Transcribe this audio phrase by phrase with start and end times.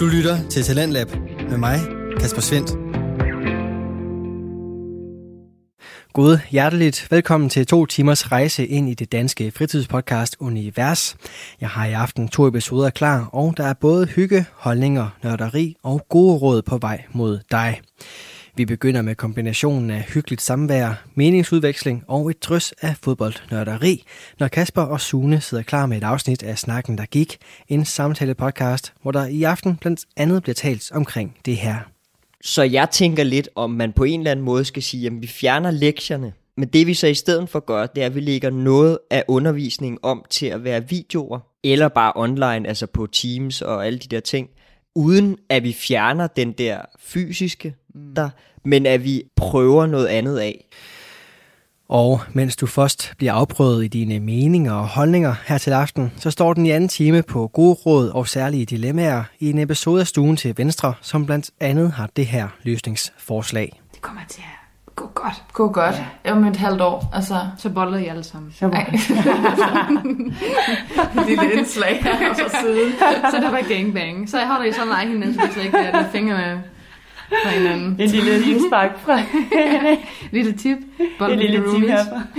[0.00, 1.08] Du lytter til Talentlab
[1.50, 1.78] med mig,
[2.20, 2.70] Kasper Svendt.
[6.12, 11.16] God hjerteligt velkommen til to timers rejse ind i det danske fritidspodcast Univers.
[11.60, 16.06] Jeg har i aften to episoder klar, og der er både hygge, holdninger, nørderi og
[16.08, 17.80] gode råd på vej mod dig.
[18.60, 24.04] Vi begynder med kombinationen af hyggeligt samvær, meningsudveksling og et drys af fodboldnørderi,
[24.38, 27.38] når Kasper og Sune sidder klar med et afsnit af Snakken, der gik,
[27.68, 31.76] en samtale-podcast, hvor der i aften blandt andet bliver talt omkring det her.
[32.40, 35.26] Så jeg tænker lidt, om man på en eller anden måde skal sige, at vi
[35.26, 38.50] fjerner lektierne, men det vi så i stedet for gør, det er, at vi lægger
[38.50, 43.86] noget af undervisningen om til at være videoer, eller bare online, altså på Teams og
[43.86, 44.48] alle de der ting,
[44.94, 48.14] uden at vi fjerner den der fysiske mm.
[48.14, 48.30] der,
[48.64, 50.66] men at vi prøver noget andet af.
[51.88, 56.30] Og mens du først bliver afprøvet i dine meninger og holdninger her til aften, så
[56.30, 60.06] står den i anden time på gode råd og særlige dilemmaer i en episode af
[60.06, 63.80] Stuen til Venstre, som blandt andet har det her løsningsforslag.
[63.92, 65.44] Det kommer til at gå godt.
[65.52, 65.94] Gå godt.
[66.24, 66.32] Ja.
[66.32, 67.10] Om et halvt år.
[67.14, 67.34] Altså.
[67.58, 68.52] Så boller I alle sammen.
[68.52, 68.66] Så
[71.28, 72.92] Lille indslag her fra siden.
[73.30, 74.30] Så det var gangbang.
[74.30, 76.62] Så jeg holder I sådan nej hinanden, så vi ikke bliver fingrene
[77.42, 78.00] fra hinanden.
[78.00, 79.20] En lille indspark fra
[80.36, 80.78] lille tip.
[81.20, 82.22] En lille tip herfra.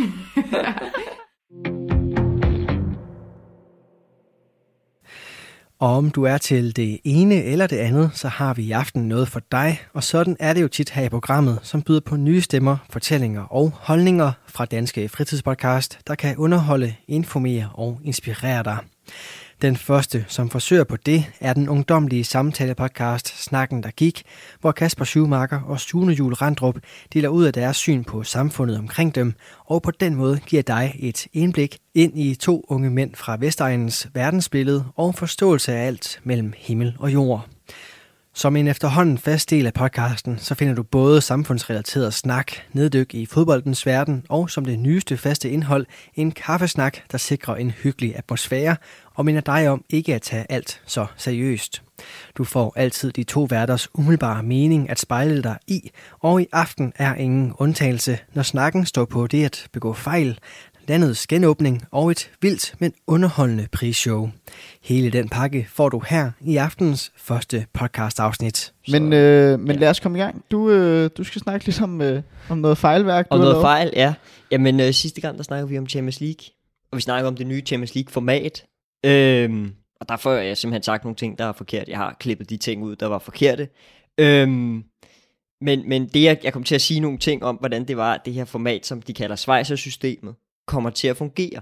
[5.82, 9.08] Og om du er til det ene eller det andet, så har vi i aften
[9.08, 9.80] noget for dig.
[9.94, 13.44] Og sådan er det jo tit her i programmet, som byder på nye stemmer, fortællinger
[13.44, 18.78] og holdninger fra Danske Fritidspodcast, der kan underholde, informere og inspirere dig.
[19.62, 24.24] Den første, som forsøger på det, er den ungdomlige samtale-podcast Snakken, der gik,
[24.62, 26.76] hvor Kasper Schumacher og Sune Jul Randrup
[27.14, 29.34] deler ud af deres syn på samfundet omkring dem,
[29.66, 34.08] og på den måde giver dig et indblik ind i to unge mænd fra Vestegnens
[34.14, 37.48] verdensbillede og forståelse af alt mellem himmel og jord.
[38.34, 43.26] Som en efterhånden fast del af podcasten, så finder du både samfundsrelateret snak, neddyk i
[43.26, 45.86] fodboldens verden, og som det nyeste faste indhold,
[46.16, 48.76] en kaffesnak, der sikrer en hyggelig atmosfære
[49.14, 51.84] og minder dig om ikke at tage alt så seriøst.
[52.38, 56.94] Du får altid de to værters umiddelbare mening at spejle dig i, og i aften
[56.96, 60.40] er ingen undtagelse, når snakken står på det at begå fejl,
[60.92, 64.30] landets genåbning og et vildt, men underholdende prisshow.
[64.84, 68.74] Hele den pakke får du her i aftens første podcast-afsnit.
[68.88, 69.82] Men, øh, men ja.
[69.82, 70.46] lad os komme i gang.
[70.52, 73.28] Du, øh, du skal snakke lidt om, øh, om noget fejlværk.
[73.30, 74.14] Om noget fejl, ja.
[74.52, 76.46] Jamen øh, sidste gang, der snakkede vi om Champions League.
[76.92, 78.66] Og vi snakkede om det nye Champions League-format.
[79.06, 81.88] Øhm, og der får jeg simpelthen sagt nogle ting, der er forkert.
[81.88, 83.68] Jeg har klippet de ting ud, der var forkerte.
[84.18, 84.84] Øhm,
[85.62, 88.18] men, men det, jeg, jeg kom til at sige nogle ting om, hvordan det var,
[88.26, 90.36] det her format, som de kalder Schweizer-systemet,
[90.72, 91.62] kommer til at fungere.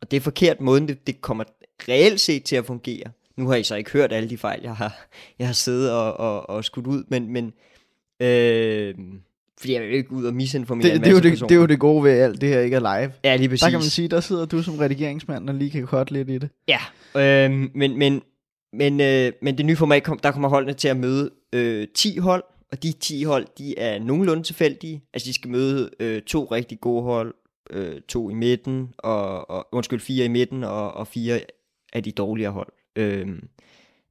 [0.00, 1.44] Og det er forkert måden, det, det kommer
[1.88, 3.04] reelt set til at fungere.
[3.36, 5.08] Nu har I så ikke hørt alle de fejl, jeg har,
[5.38, 7.52] jeg har siddet og, og, og skudt ud, men, men
[8.20, 8.94] øh,
[9.60, 11.54] fordi jeg vil ikke ud og misinformere det, en det, er jo masse det, det
[11.54, 13.12] er jo det gode ved alt det her ikke er live.
[13.24, 13.62] Ja, lige præcis.
[13.62, 16.38] Der kan man sige, der sidder du som redigeringsmand og lige kan korte lidt i
[16.38, 16.48] det.
[16.68, 16.80] Ja,
[17.16, 18.22] øh, men, men,
[18.72, 22.16] men, øh, men det nye format, kom, der kommer holdene til at møde øh, 10
[22.18, 25.02] hold, og de 10 hold, de er nogenlunde tilfældige.
[25.14, 27.34] Altså de skal møde øh, to rigtig gode hold,
[27.70, 31.40] øh, to i midten, og, og undskyld, fire i midten, og, og fire
[31.92, 32.72] af de dårligere hold.
[32.96, 33.28] Øh,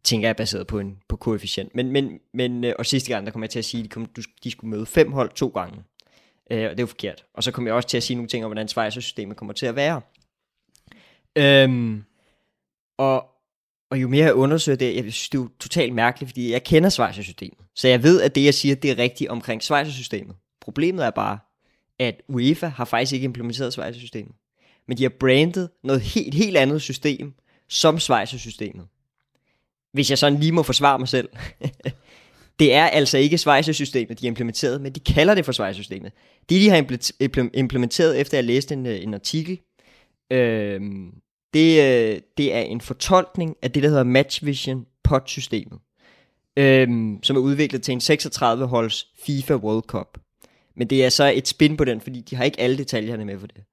[0.03, 1.75] tænker jeg baseret på en på koefficient.
[1.75, 3.89] Men, men, men, øh, og sidste gang, der kom jeg til at sige, at de,
[3.89, 4.07] kom,
[4.43, 5.83] de skulle møde fem hold to gange.
[6.51, 7.25] Øh, og det er jo forkert.
[7.33, 9.65] Og så kom jeg også til at sige nogle ting om, hvordan Schweizer-systemet kommer til
[9.65, 10.01] at være.
[11.35, 12.03] Øhm,
[12.97, 13.25] og,
[13.91, 16.63] og jo mere jeg undersøger det, jeg synes, det er jo totalt mærkeligt, fordi jeg
[16.63, 17.65] kender Schweizer-systemet.
[17.75, 20.35] Så jeg ved, at det, jeg siger, det er rigtigt omkring Schweizer-systemet.
[20.61, 21.39] Problemet er bare,
[21.99, 24.31] at UEFA har faktisk ikke implementeret Schweizer-systemet.
[24.87, 27.33] Men de har brandet noget helt, helt andet system
[27.69, 28.87] som Schweizer-systemet
[29.93, 31.29] hvis jeg sådan lige må forsvare mig selv.
[32.59, 36.11] det er altså ikke Schweizer-systemet, de har implementeret, men de kalder det for Schweizer-systemet.
[36.49, 39.59] Det, de har implementeret, efter jeg læste en, en artikel,
[40.31, 41.13] øhm, øh,
[41.53, 45.79] det, det er en fortolkning af det, der hedder Match Vision POT-systemet,
[46.57, 46.87] øh,
[47.23, 50.17] som er udviklet til en 36-holds FIFA World Cup.
[50.79, 53.39] Men det er så et spin på den, fordi de har ikke alle detaljerne med
[53.39, 53.63] for det.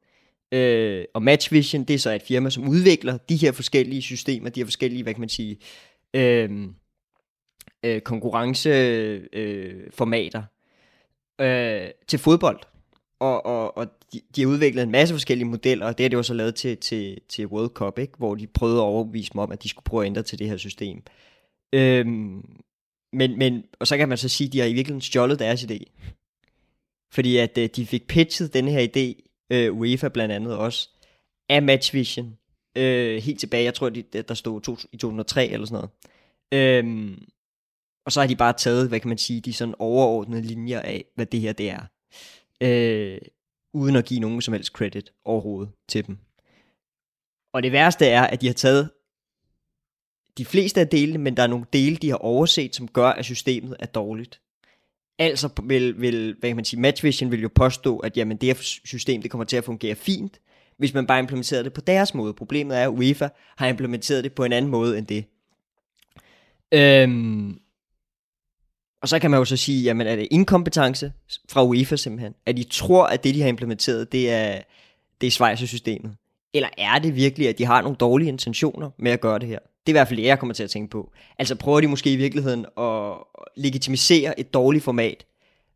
[0.53, 4.51] Øh, og Match Vision, det er så et firma, som udvikler de her forskellige systemer,
[4.51, 5.59] de her forskellige, hvad kan man sige,
[6.15, 6.69] øh,
[7.85, 10.43] øh, konkurrenceformater
[11.41, 12.61] øh, øh, til fodbold.
[13.21, 16.17] Og, og, og de, de har udviklet en masse forskellige modeller, og det har de
[16.17, 18.15] også lavet til, til, til World Cup, ikke?
[18.19, 20.49] hvor de prøvede at overbevise dem om, at de skulle prøve at ændre til det
[20.49, 21.03] her system.
[21.73, 22.61] Øhm,
[23.13, 25.63] men, men, og så kan man så sige, at de har i virkeligheden stjålet deres
[25.63, 25.79] idé.
[27.13, 30.91] Fordi at øh, de fik pitchet den her idé, øh, UEFA blandt andet også,
[31.49, 32.39] af Matchvision,
[32.77, 35.91] øh, helt tilbage, jeg tror, de, der stod to, i 2003 eller sådan noget.
[36.55, 37.29] Øhm,
[38.07, 41.05] og så har de bare taget, hvad kan man sige, de sådan overordnede linjer af,
[41.15, 41.83] hvad det her det er.
[42.61, 43.19] Øh,
[43.75, 46.19] uden at give nogen som helst credit overhovedet til dem.
[47.55, 48.91] Og det værste er, at de har taget
[50.39, 53.25] de fleste af delene, men der er nogle dele, de har overset, som gør, at
[53.25, 54.41] systemet er dårligt.
[55.19, 58.55] Altså vil, vil hvad kan man sige, Matchvision vil jo påstå, at jamen, det her
[58.85, 60.41] system det kommer til at fungere fint,
[60.79, 62.35] hvis man bare implementerer det på deres måde.
[62.35, 65.25] Problemet er, at UEFA har implementeret det på en anden måde end det.
[66.73, 67.59] Øhm,
[69.03, 71.13] og så kan man jo så sige, jamen er det inkompetence
[71.49, 72.35] fra UEFA simpelthen?
[72.47, 74.61] At de tror, at det de har implementeret, det er,
[75.21, 76.17] det er Schweizer-systemet?
[76.55, 79.59] Eller er det virkelig, at de har nogle dårlige intentioner med at gøre det her?
[79.87, 81.13] Det er i hvert fald det, jeg kommer til at tænke på.
[81.39, 83.13] Altså prøver de måske i virkeligheden at
[83.57, 85.27] legitimisere et dårligt format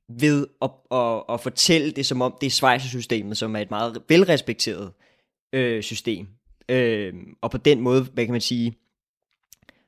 [0.08, 4.02] ved at, at, at fortælle det, som om det er Schweizer-systemet, som er et meget
[4.08, 4.92] velrespekteret
[5.52, 6.28] øh, system.
[6.68, 8.74] Øh, og på den måde, hvad kan man sige,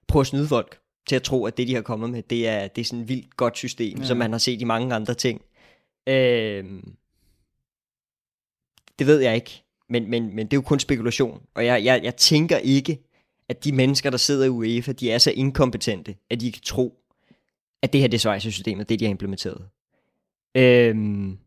[0.08, 2.68] prøve at snyde folk til at tro, at det, de har kommet med, det er,
[2.68, 4.04] det er sådan et vildt godt system, ja.
[4.04, 5.42] som man har set i mange andre ting.
[6.06, 6.64] Øh,
[8.98, 11.42] det ved jeg ikke, men, men, men det er jo kun spekulation.
[11.54, 12.98] Og jeg, jeg, jeg tænker ikke,
[13.52, 16.94] at de mennesker, der sidder i UEFA, de er så inkompetente, at de kan tro,
[17.82, 19.64] at det her det Schweizer-systemet, det de har implementeret.
[20.54, 21.38] Øhm,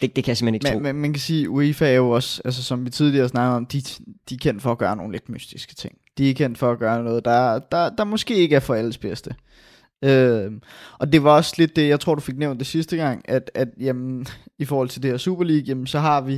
[0.00, 0.78] det, det kan jeg simpelthen ikke men, tro.
[0.78, 3.80] Men man kan sige, UEFA er jo også, altså som vi tidligere snakkede om, de,
[4.28, 5.98] de er kendt for at gøre nogle lidt mystiske ting.
[6.18, 8.98] De er kendt for at gøre noget, der, der, der måske ikke er for alles
[8.98, 9.34] bedste.
[10.04, 10.62] Øhm,
[10.98, 13.50] og det var også lidt det, jeg tror du fik nævnt det sidste gang, at,
[13.54, 14.26] at jamen,
[14.58, 16.34] i forhold til det her Super League, jamen, så har vi,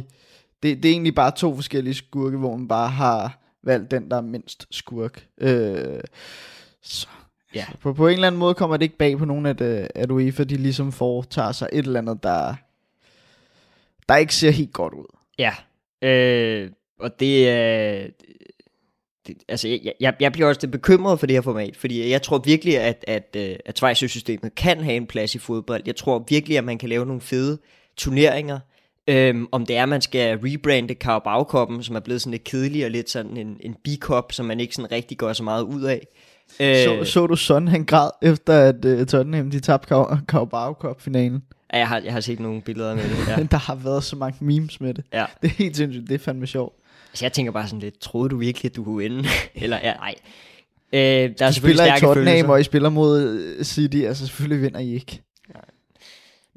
[0.63, 4.17] det, det er egentlig bare to forskellige skurke, hvor man bare har valgt den, der
[4.17, 5.27] er mindst skurk.
[5.41, 6.01] Øh,
[6.83, 7.09] så
[7.55, 7.65] Ja.
[7.81, 10.11] På, på en eller anden måde kommer det ikke bag på nogen, at, øh, at
[10.11, 12.55] UEFA de ligesom foretager sig et eller andet, der,
[14.09, 15.17] der ikke ser helt godt ud.
[15.39, 15.55] Ja,
[16.03, 16.71] øh,
[17.01, 18.03] og det er...
[18.03, 18.09] Øh,
[19.27, 22.23] det, altså, jeg, jeg, jeg bliver også lidt bekymret for det her format, fordi jeg
[22.23, 25.83] tror virkelig, at, at, øh, at Schweiz-systemet kan have en plads i fodbold.
[25.87, 27.59] Jeg tror virkelig, at man kan lave nogle fede
[27.97, 28.59] turneringer,
[29.07, 32.85] Øhm, om det er, at man skal rebrande Carabao som er blevet sådan lidt kedelig
[32.85, 35.83] og lidt sådan en, en B-Cup, som man ikke sådan rigtig gør så meget ud
[35.83, 36.07] af.
[36.61, 39.89] Øh, så, så du sådan han græd, efter at uh, Tottenham de tabte
[40.27, 41.43] Carabao Cup-finalen?
[41.73, 43.29] Ja, jeg har, jeg har set nogle billeder med det.
[43.29, 43.43] Ja.
[43.51, 45.05] der har været så mange memes med det.
[45.13, 45.25] Ja.
[45.43, 46.75] Det er helt sindssygt, det er fandme sjovt.
[47.11, 49.29] Altså jeg tænker bare sådan lidt, troede du virkelig, at du kunne vinde?
[49.55, 50.15] Eller ja, nej.
[50.93, 51.01] Øh,
[51.39, 54.81] der er selvfølgelig spiller i Tottenham, og I spiller mod øh, City, altså selvfølgelig vinder
[54.81, 55.23] I ikke.
[55.55, 55.61] Ja.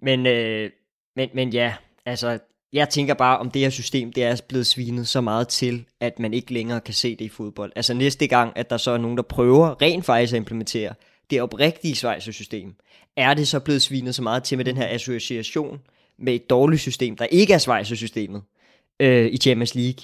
[0.02, 0.70] Men, øh,
[1.16, 1.74] men, men ja,
[2.06, 2.40] altså
[2.74, 6.20] jeg tænker bare, om det her system, det er blevet svinet så meget til, at
[6.20, 7.72] man ikke længere kan se det i fodbold.
[7.76, 10.94] Altså næste gang, at der så er nogen, der prøver rent faktisk at implementere
[11.30, 12.76] det oprigtige Schweizer system,
[13.18, 15.80] er det så blevet svinet så meget til med den her association
[16.20, 18.42] med et dårligt system, der ikke er Schweizer systemet
[19.00, 20.04] øh, i Champions League,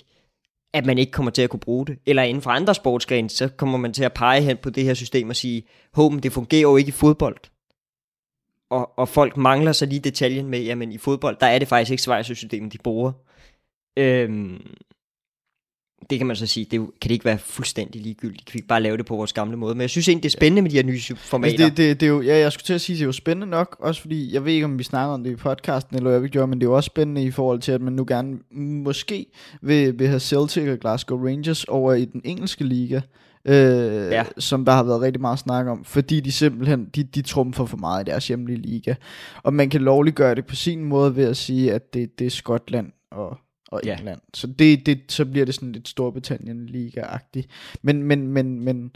[0.73, 1.97] at man ikke kommer til at kunne bruge det.
[2.05, 4.93] Eller inden for andre sportsgrene, så kommer man til at pege hen på det her
[4.93, 5.63] system og sige,
[5.93, 7.37] håben, det fungerer jo ikke i fodbold
[8.71, 11.91] og, og folk mangler så lige detaljen med, jamen i fodbold, der er det faktisk
[11.91, 13.11] ikke Schweizer-systemet, de bruger.
[13.97, 14.61] Øhm,
[16.09, 18.45] det kan man så sige, det kan det ikke være fuldstændig ligegyldigt.
[18.45, 19.75] Kan vi ikke bare lave det på vores gamle måde?
[19.75, 21.65] Men jeg synes egentlig, det er spændende med de her nye formater.
[21.65, 23.11] Altså det, det, det er jo, ja, jeg skulle til at sige, det er jo
[23.11, 26.09] spændende nok, også fordi, jeg ved ikke, om vi snakker om det i podcasten, eller
[26.09, 28.05] hvad vi gjorde, men det er jo også spændende i forhold til, at man nu
[28.07, 29.25] gerne måske
[29.61, 33.01] vil, vil have Celtic og Glasgow Rangers over i den engelske liga
[33.45, 34.23] øh, ja.
[34.37, 37.77] som der har været rigtig meget snak om, fordi de simpelthen, de, de trumfer for
[37.77, 38.95] meget i deres hjemlige liga.
[39.43, 42.27] Og man kan lovligt gøre det på sin måde ved at sige, at det, det
[42.27, 43.37] er Skotland og,
[43.67, 43.97] og ja.
[43.97, 44.19] England.
[44.33, 47.47] Så, det, det, så bliver det sådan lidt Storbritannien liga-agtigt.
[47.81, 48.91] Men, men, men, men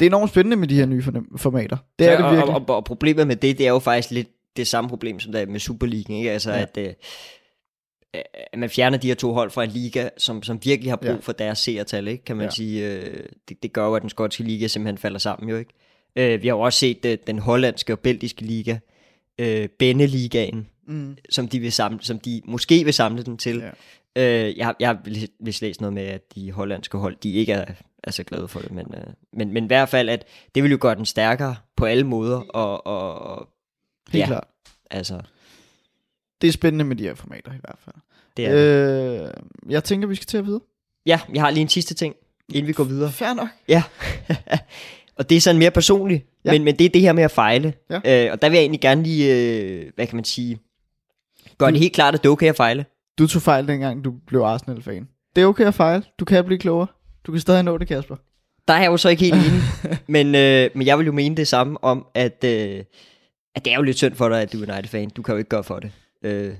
[0.00, 1.02] det er enormt spændende med de her nye
[1.36, 1.76] formater.
[1.98, 2.54] Det er ja, det virkelig.
[2.54, 5.32] Og, og, og problemet med det, det er jo faktisk lidt det samme problem, som
[5.32, 6.30] der er med Superligaen, ikke?
[6.30, 6.62] Altså, ja.
[6.62, 6.92] at, øh,
[8.52, 11.10] at man fjerner de her to hold fra en liga, som, som virkelig har brug
[11.10, 11.16] ja.
[11.20, 12.24] for deres seertal, ikke?
[12.24, 12.50] kan man ja.
[12.50, 12.92] sige.
[12.92, 15.72] Øh, det, det gør jo, at den skotske liga simpelthen falder sammen jo ikke.
[16.16, 18.78] Øh, vi har jo også set øh, den hollandske og belgiske liga,
[19.38, 21.16] øh, Benne-ligaen, mm.
[21.30, 23.62] som, de vil samle, som de måske vil samle den til.
[24.16, 24.48] Ja.
[24.48, 24.98] Øh, jeg, har, jeg har
[25.40, 27.64] vist læst noget med, at de hollandske hold, de ikke er,
[28.02, 30.70] er så glade for det, men, øh, men, men i hvert fald, at det vil
[30.70, 33.48] jo gøre den stærkere på alle måder, og, og, og
[34.10, 34.48] Helt ja, klart.
[34.90, 35.20] Altså,
[36.44, 37.96] det er spændende med de her formater i hvert fald.
[38.36, 39.22] Det er det.
[39.22, 40.60] Øh, jeg tænker, vi skal til at videre.
[41.06, 42.14] Ja, jeg har lige en sidste ting,
[42.48, 43.12] inden vi går videre.
[43.12, 43.48] Fair nok.
[43.68, 43.82] Ja.
[45.18, 46.52] og det er sådan mere personligt, ja.
[46.52, 47.74] men, men det er det her med at fejle.
[47.90, 48.26] Ja.
[48.26, 50.58] Øh, og der vil jeg egentlig gerne lige, øh, hvad kan man sige,
[51.58, 52.84] gøre det helt klart, at det er okay at fejle.
[53.18, 55.08] Du tog fejl dengang, du blev Arsenal-fan.
[55.36, 56.04] Det er okay at fejle.
[56.18, 56.86] Du kan blive klogere.
[57.26, 58.16] Du kan stadig nå det, Kasper.
[58.68, 59.62] Der er jeg jo så ikke helt enig.
[60.08, 62.84] men, øh, men jeg vil jo mene det samme om, at, øh,
[63.54, 65.10] at det er jo lidt synd for dig, at du er United-fan.
[65.10, 65.92] Du kan jo ikke gøre for det.
[66.24, 66.54] Øh,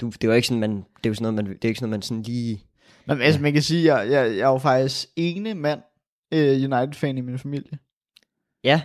[0.00, 1.78] du, det var ikke sådan, man, det er jo sådan noget, man, det er ikke
[1.78, 2.64] sådan noget, man sådan lige...
[3.06, 5.80] Men altså, man kan sige, jeg, jeg, jeg er jo faktisk ene mand
[6.32, 7.78] øh, United-fan i min familie.
[8.64, 8.80] Ja.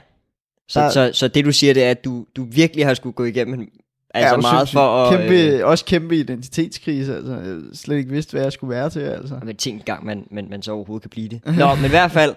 [0.68, 3.14] Så, Der- så, så det du siger, det er, at du, du virkelig har skulle
[3.14, 3.68] gå igennem
[4.14, 5.20] altså Ja, meget for at...
[5.20, 7.34] Kæmpe, Øh, også kæmpe identitetskrise, altså.
[7.34, 9.40] Jeg slet ikke vidste, hvad jeg skulle være til, altså.
[9.44, 11.42] men tænk en gang, man, man, man så overhovedet kan blive det.
[11.60, 12.36] Nå, men i hvert fald,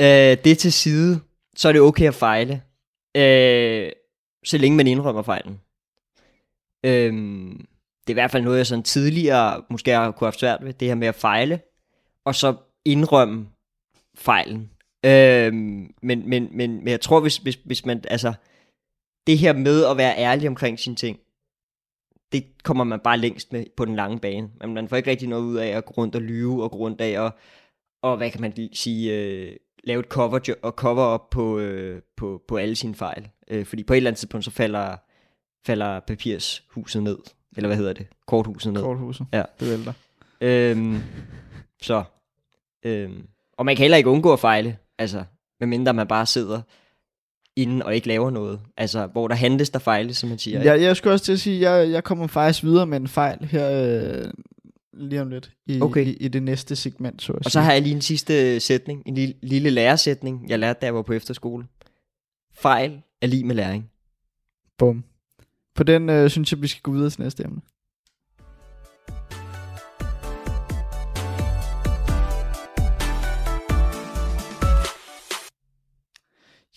[0.00, 1.20] øh, det til side,
[1.56, 2.62] så er det okay at fejle.
[3.16, 3.92] Øh,
[4.44, 5.60] så længe man indrømmer fejlen.
[6.84, 7.12] Øh,
[8.00, 10.72] det er i hvert fald noget, jeg sådan tidligere måske har kunne have svært ved,
[10.72, 11.60] det her med at fejle,
[12.24, 13.48] og så indrømme
[14.14, 14.70] fejlen.
[15.06, 18.32] Øhm, men, men, men, men jeg tror, hvis, hvis, hvis man, altså,
[19.26, 21.18] det her med at være ærlig omkring sine ting,
[22.32, 24.50] det kommer man bare længst med på den lange bane.
[24.60, 26.78] Men man får ikke rigtig noget ud af at gå rundt og lyve, og gå
[26.78, 27.30] rundt af og,
[28.02, 32.42] og hvad kan man sige, øh, lave et cover, og cover op på, øh, på,
[32.48, 33.28] på alle sine fejl.
[33.50, 34.96] Øh, fordi på et eller andet tidspunkt, så falder,
[35.66, 37.18] falder papirshuset ned.
[37.56, 38.06] Eller hvad hedder det?
[38.26, 38.82] Korthuset ned.
[38.82, 39.26] Korthuset.
[39.32, 39.42] Ja.
[39.60, 39.92] Det vælter.
[40.40, 40.98] Øhm,
[41.82, 42.04] så.
[42.84, 43.26] Øhm,
[43.58, 44.76] og man kan heller ikke undgå at fejle.
[44.98, 45.24] Altså,
[45.60, 46.60] medmindre man bare sidder
[47.56, 48.60] inden og ikke laver noget.
[48.76, 50.58] Altså, hvor der handles, der fejles, som man siger.
[50.74, 50.84] ikke?
[50.86, 53.70] Jeg, skulle også til at sige, jeg, jeg kommer faktisk videre med en fejl her
[54.24, 54.30] øh,
[54.92, 56.06] lige om lidt i, Okay.
[56.06, 57.22] i, i det næste segment.
[57.22, 57.62] Så at Og så sige.
[57.62, 61.02] har jeg lige en sidste sætning, en lille, lille læresætning, jeg lærte, da jeg var
[61.02, 61.66] på efterskole.
[62.54, 63.90] Fejl er lige med læring.
[64.78, 65.04] Bum.
[65.80, 67.60] På den øh, synes jeg, vi skal gå videre til næste emne.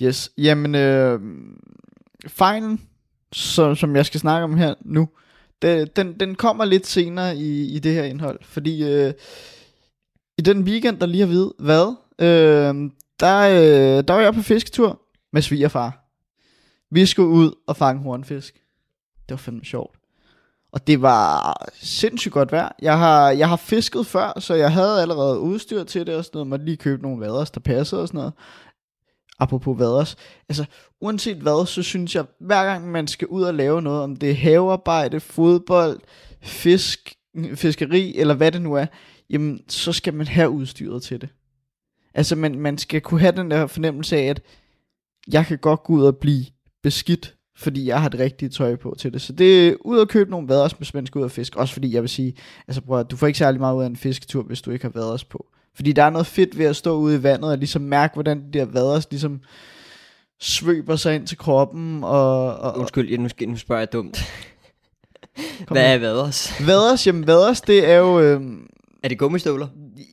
[0.02, 1.20] Yes, jamen øh,
[2.28, 2.82] fejlen,
[3.34, 5.10] som, som jeg skal snakke om her nu,
[5.62, 9.14] det, den, den kommer lidt senere i, i det her indhold, fordi øh,
[10.38, 14.42] i den weekend, der lige har vid- hvad, øh, der, øh, der var jeg på
[14.42, 15.02] fisketur
[15.34, 16.00] med svigerfar.
[16.92, 18.63] Vi skulle ud og fange hornfisk.
[19.30, 19.98] Det var fandme sjovt.
[20.72, 22.76] Og det var sindssygt godt vejr.
[22.82, 26.38] Jeg har, jeg har fisket før, så jeg havde allerede udstyr til det og sådan
[26.38, 26.48] noget.
[26.48, 28.34] Måtte lige købe nogle vaders, der passede og sådan noget.
[29.40, 30.16] Apropos vaders.
[30.50, 30.66] Altså,
[31.02, 34.30] uanset hvad, så synes jeg, hver gang man skal ud og lave noget, om det
[34.32, 36.00] er havearbejde, fodbold,
[36.42, 37.16] fisk,
[37.56, 38.86] fiskeri, eller hvad det nu er,
[39.30, 41.30] jamen, så skal man have udstyret til det.
[42.14, 44.42] Altså, man, man skal kunne have den der fornemmelse af, at
[45.28, 46.46] jeg kan godt gå ud og blive
[46.84, 49.22] beskidt, fordi jeg har det rigtige tøj på til det.
[49.22, 51.60] Så det er ud og købe nogle vaders, man skal ud og fiske.
[51.60, 52.34] Også fordi jeg vil sige,
[52.68, 54.92] altså at, du får ikke særlig meget ud af en fisketur, hvis du ikke har
[54.92, 55.46] vaders på.
[55.76, 58.44] Fordi der er noget fedt ved at stå ude i vandet og ligesom mærke, hvordan
[58.54, 59.42] de der vaders ligesom
[60.42, 62.04] svøber sig ind til kroppen.
[62.04, 64.18] Og, og, Undskyld, jeg, nu, nu spørger jeg dumt.
[65.68, 66.08] Kom Hvad med.
[66.08, 66.68] er vaders?
[66.68, 68.68] vaders, jamen vaders, det er jo, øhm,
[69.04, 69.68] Er det gummistøvler?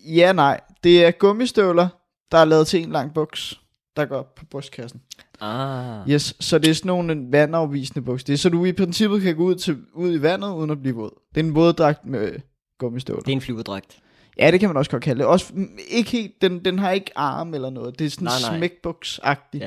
[0.07, 1.89] ja nej, det er gummistøvler,
[2.33, 3.61] der er lavet til en lang buks,
[3.97, 5.01] der går op på brystkassen.
[5.41, 6.11] Ah.
[6.11, 8.27] Yes, så det er sådan nogle vandafvisende bukser.
[8.27, 10.81] Det er så du i princippet kan gå ud, til, ud i vandet uden at
[10.83, 11.21] blive våd.
[11.35, 12.33] Det er en våddragt med
[12.79, 13.23] gummistøvler.
[13.23, 13.99] Det er en flyverdragt.
[14.39, 15.27] Ja, det kan man også godt kalde det.
[15.27, 17.99] Også mm, ikke helt, den, den har ikke arm eller noget.
[17.99, 18.59] Det er sådan Nej, nej.
[18.59, 19.65] smækbuks-agtigt.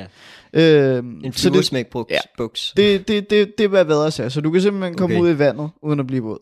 [0.52, 0.96] Ja.
[0.96, 1.72] Øhm, En så det,
[2.10, 2.18] ja.
[2.36, 2.72] buks.
[2.76, 4.28] det, det, det, det er hvad vaders er.
[4.28, 5.22] Så du kan simpelthen komme Okay.
[5.22, 6.38] ud i vandet uden at blive våd.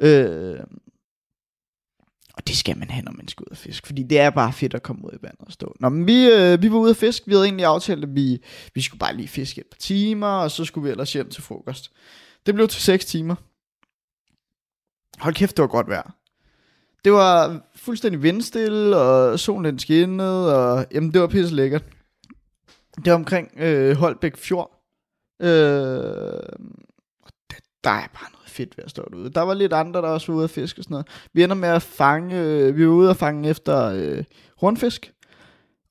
[0.00, 0.56] Øh,
[2.36, 3.86] og det skal man have, når man skal ud og fiske.
[3.86, 5.76] Fordi det er bare fedt at komme ud i vandet og stå.
[5.80, 7.26] Nå, men vi, øh, vi var ude at fiske.
[7.26, 8.42] Vi havde egentlig aftalt, at vi,
[8.74, 11.42] vi skulle bare lige fiske et par timer, og så skulle vi ellers hjem til
[11.42, 11.92] frokost.
[12.46, 13.34] Det blev til 6 timer.
[15.18, 16.16] Hold kæft, det var godt vejr.
[17.04, 21.84] Det var fuldstændig vindstille, og solen den skinnede, og jamen, det var pisse lækkert.
[22.96, 24.82] Det var omkring øh, Holbæk Fjord.
[25.40, 25.48] Øh,
[27.22, 29.30] og det, der er bare noget fedt ved at stå derude.
[29.30, 31.06] Der var lidt andre, der også var ude at fiske og sådan noget.
[31.32, 34.24] Vi ender med at fange, øh, vi var ude at fange efter øh,
[34.56, 35.12] hornfisk.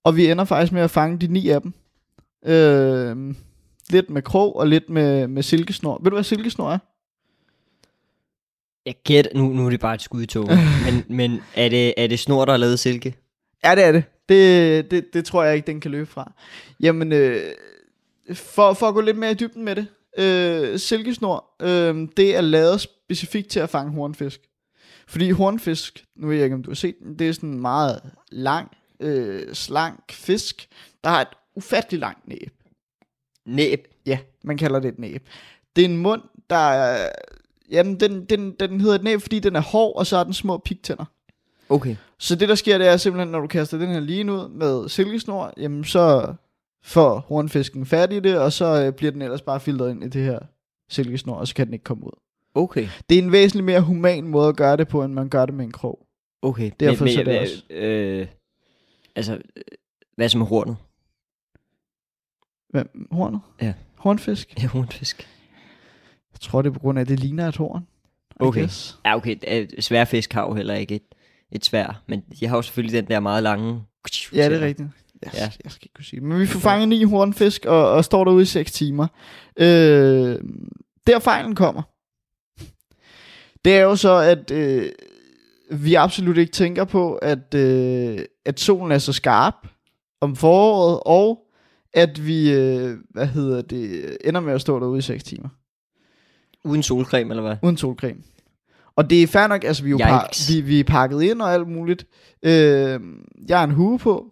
[0.04, 1.74] Og vi ender faktisk med at fange de ni af dem.
[2.46, 3.36] Øh,
[3.90, 6.00] lidt med krog og lidt med, med silkesnor.
[6.04, 6.78] Ved du, hvad silkesnor er?
[8.86, 10.60] Jeg gætter, nu, nu er det bare et skud i toget.
[10.86, 13.16] men men er, det, er det snor, der er lavet silke?
[13.64, 14.04] Ja, det er det.
[14.30, 16.32] Det, det, det tror jeg ikke, den kan løbe fra.
[16.80, 17.42] Jamen, øh,
[18.34, 19.88] for, for at gå lidt mere i dybden med det.
[20.18, 24.42] Øh, silkesnor, øh, det er lavet specifikt til at fange hornfisk.
[25.08, 27.62] Fordi hornfisk, nu ved jeg ikke, om du har set den, det er sådan en
[27.62, 30.68] meget lang, øh, slank fisk,
[31.04, 32.54] der har et ufattelig langt næb.
[33.46, 33.88] Næb.
[34.06, 35.28] Ja, man kalder det et næb.
[35.76, 37.10] Det er en mund, der er...
[37.72, 40.34] Jamen, den, den, den hedder et næb, fordi den er hård, og så har den
[40.34, 41.06] små pigtænder.
[41.70, 41.96] Okay.
[42.18, 44.90] Så det der sker, det er simpelthen, når du kaster den her lige ud med
[44.90, 46.34] silkesnor, jamen så
[46.86, 50.08] får hornfisken fat i det, og så øh, bliver den ellers bare filtret ind i
[50.08, 50.40] det her
[50.90, 52.20] silkesnor, og så kan den ikke komme ud.
[52.56, 52.88] Okay.
[53.10, 55.56] Det er en væsentlig mere human måde at gøre det på, end man gør det
[55.56, 56.08] med en krog.
[56.42, 56.72] Okay.
[56.80, 58.28] Derfor så er det hvad- også- Øh,
[59.16, 59.62] altså, øh,
[60.16, 60.78] hvad så med hornet?
[62.70, 63.08] Hvem?
[63.12, 63.42] Hornet?
[63.62, 63.74] Ja.
[63.98, 64.54] Hornfisk?
[64.64, 65.28] Ja, hornfisk.
[66.34, 67.88] Jeg tror, det er på grund af, at det ligner et horn.
[68.32, 68.60] I Okay.
[68.62, 69.00] guess.
[69.06, 69.36] Ja, okay.
[69.80, 71.04] Sværfisk har jo heller ikke et,
[71.52, 73.84] et svær, men de har jo selvfølgelig den der meget lange
[74.34, 74.88] Ja, det er rigtigt.
[75.24, 75.40] Jeg, Ja.
[75.64, 76.20] jeg skal ikke kunne sige.
[76.22, 79.08] Men vi får fanget ni hornfisk og, og står derude i 6 timer.
[79.60, 80.40] Øh,
[81.08, 81.82] der fejlen kommer,
[83.66, 84.90] det er jo så, at øh,
[85.72, 89.54] vi absolut ikke tænker på, at, øh, at solen er så skarp
[90.22, 91.40] om foråret, og
[91.94, 95.50] at vi, øh, hvad hedder det, ender med at stå derude i 6 timer.
[96.64, 97.56] Uden solcreme, eller hvad?
[97.64, 98.20] Uden solcreme.
[98.96, 101.42] Og det er fair nok, altså vi er jo par, vi, vi er pakket ind
[101.42, 102.06] og alt muligt.
[102.44, 103.00] Øh,
[103.48, 104.26] jeg har en hue på.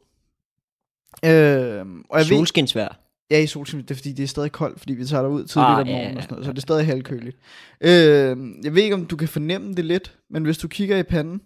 [1.25, 2.99] Øh, og jeg ved, Solskinsvær.
[3.31, 5.69] ja, i solskin, det er fordi, det er stadig koldt, fordi vi tager derud tidligt
[5.69, 6.47] Ah, om ja, morgenen ja, og sådan noget, ja.
[6.49, 7.37] så det er stadig halvkøligt.
[7.81, 11.03] Øh, jeg ved ikke, om du kan fornemme det lidt, men hvis du kigger i
[11.03, 11.41] panden,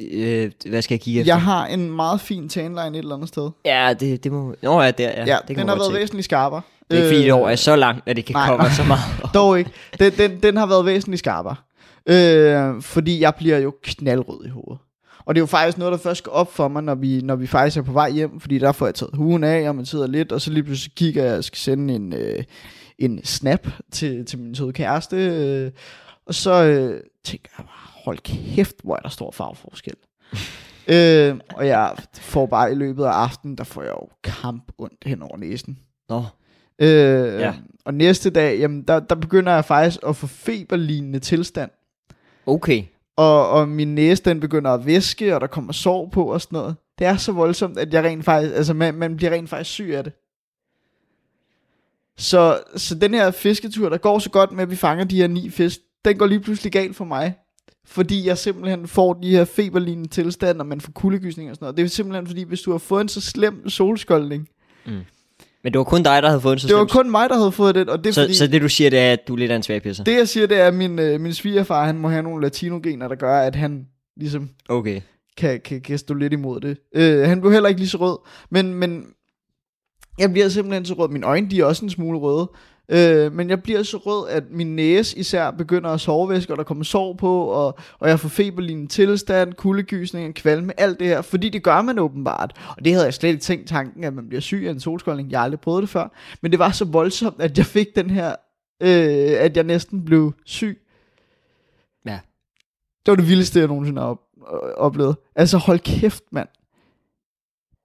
[0.00, 1.32] Øh, hvad skal jeg kigge efter?
[1.34, 3.50] jeg har en meget fin tanline et eller andet sted.
[3.64, 4.54] Ja, det, det må...
[4.62, 5.18] Nå ja, der, ja.
[5.18, 5.94] Ja, det ja kan den har været se.
[6.00, 6.62] væsentligt skarpere.
[6.90, 8.62] Det er ikke fordi, det Øh, år er så langt, at det kan nej, komme
[8.64, 8.72] nej.
[8.72, 9.02] så meget.
[9.34, 9.70] Dog ikke.
[9.98, 11.56] Den, den, den har været væsentligt skarpere.
[12.08, 14.78] Øh, fordi jeg bliver jo knaldrød i hovedet.
[15.26, 17.36] Og det er jo faktisk noget, der først går op for mig, når vi, når
[17.36, 19.86] vi faktisk er på vej hjem, fordi der får jeg taget huen af, og man
[19.86, 22.44] sidder lidt, og så lige pludselig kigger jeg, og skal sende en, øh,
[22.98, 25.70] en snap til, til min søde kæreste, øh,
[26.26, 29.94] og så øh, tænker jeg bare, hold kæft, hvor er der stor farveforskel.
[30.94, 35.04] øh, og jeg får bare i løbet af aftenen, der får jeg jo kamp ondt
[35.06, 35.78] hen over næsen.
[36.08, 36.22] Nå,
[36.78, 37.38] Øh, Ja.
[37.38, 37.54] ja.
[37.84, 41.70] Og næste dag, jamen, der, der begynder jeg faktisk at få feberlignende tilstand.
[42.46, 42.84] okay.
[43.16, 46.56] Og, og min næse, den begynder at væske, og der kommer sår på og sådan
[46.56, 46.76] noget.
[46.98, 49.90] Det er så voldsomt, at jeg rent faktisk, altså man, man bliver rent faktisk syg
[49.94, 50.12] af det.
[52.16, 55.26] Så, så den her fisketur, der går så godt med, at vi fanger de her
[55.26, 57.34] ni fisk, den går lige pludselig galt for mig.
[57.84, 61.76] Fordi jeg simpelthen får de her feberlignende tilstande, og man får kuldegysning og sådan noget.
[61.76, 64.48] Det er simpelthen fordi, hvis du har fået en så slem solskoldning,
[64.86, 65.00] mm.
[65.64, 67.36] Men det var kun dig, der havde fået en så det var kun mig, der
[67.36, 68.34] havde fået det, og det er så, fordi...
[68.34, 70.04] så det du siger, det er, at du er lidt af en svagpisser?
[70.04, 73.08] Det jeg siger, det er, at min, øh, min svigerfar, han må have nogle latinogener,
[73.08, 73.86] der gør, at han
[74.16, 75.00] ligesom Okay.
[75.36, 76.78] kan, kan, kan stå lidt imod det.
[76.94, 78.18] Øh, han blev heller ikke lige så rød,
[78.50, 79.06] men, men
[80.18, 81.08] jeg bliver simpelthen så rød.
[81.08, 82.50] Mine øjne, de er også en smule røde.
[82.88, 86.64] Øh, men jeg bliver så rød, at min næse især begynder at sovevæske, og der
[86.64, 91.48] kommer sår på, og, og jeg får feberlignende tilstand, kuldegysning, kvalme, alt det her, fordi
[91.48, 92.52] det gør man åbenbart.
[92.76, 95.30] Og det havde jeg slet ikke tænkt tanken, at man bliver syg af en solskoldning.
[95.30, 96.12] Jeg har aldrig prøvet det før.
[96.42, 98.28] Men det var så voldsomt, at jeg fik den her,
[98.82, 100.78] øh, at jeg næsten blev syg.
[102.06, 102.18] Ja.
[103.06, 104.20] Det var det vildeste, jeg nogensinde har op,
[104.52, 105.16] øh, oplevet.
[105.36, 106.48] Altså hold kæft, mand.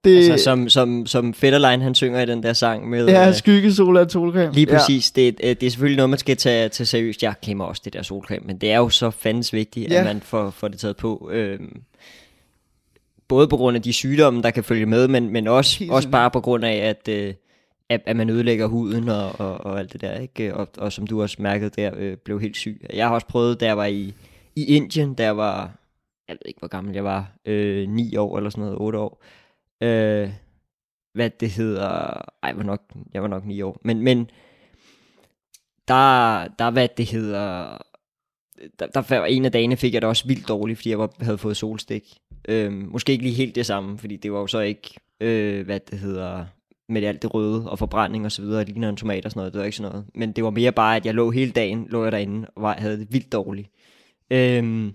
[0.04, 3.08] Det, Altså, som, som, som Fetterlein, han synger i den der sang med...
[3.08, 4.52] ja, øh, skyggesol og solcreme.
[4.52, 5.12] Lige præcis.
[5.16, 5.22] Ja.
[5.22, 7.22] Det, øh, det er selvfølgelig noget, man skal tage, tage seriøst.
[7.22, 9.98] Jeg glemmer også det der solcreme, men det er jo så fandens vigtigt, ja.
[9.98, 11.30] At man får, får det taget på.
[11.32, 11.82] Øhm,
[13.28, 16.08] både på grund af de sygdomme, der kan følge med, men, men også, Helt også
[16.08, 17.34] bare på grund af, at, øh,
[17.88, 20.18] at, at man ødelægger huden og, og, og alt det der.
[20.18, 20.54] Ikke?
[20.54, 22.86] Og, og som du også mærkede der, øh, blev helt syg.
[22.94, 24.14] Jeg har også prøvet, da jeg var i,
[24.56, 25.70] i Indien, jeg var,
[26.28, 29.22] jeg ved ikke, hvor gammel jeg var, øh, 9 år eller sådan noget, 8 år.
[29.82, 30.30] Øh,
[31.14, 31.88] hvad det hedder,
[32.42, 32.82] ej, jeg var nok,
[33.14, 34.30] jeg var nok 9 år, men, men
[35.88, 37.78] der, der hvad det hedder,
[38.78, 41.38] der, der en af dagene fik jeg det også vildt dårligt, fordi jeg var, havde
[41.38, 42.18] fået solstik.
[42.48, 45.80] Øh, måske ikke lige helt det samme, fordi det var jo så ikke, øh, hvad
[45.80, 46.44] det hedder,
[46.88, 49.40] med alt det røde og forbrænding og så videre, og ligner en tomat og sådan
[49.40, 50.06] noget, det var ikke sådan noget.
[50.14, 52.74] Men det var mere bare, at jeg lå hele dagen, lå jeg derinde og var,
[52.74, 53.68] havde det vildt dårligt.
[54.30, 54.92] Øhm,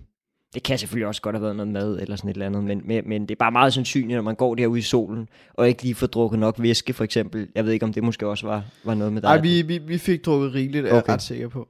[0.54, 2.82] det kan selvfølgelig også godt have været noget mad eller sådan et eller andet, men,
[2.84, 5.82] men, men det er bare meget sandsynligt, når man går derude i solen, og ikke
[5.82, 7.48] lige får drukket nok væske for eksempel.
[7.54, 9.28] Jeg ved ikke, om det måske også var, var noget med dig.
[9.28, 11.12] Ej, vi, vi, vi fik drukket rigeligt, er jeg Okay.
[11.12, 11.68] ret sikker på.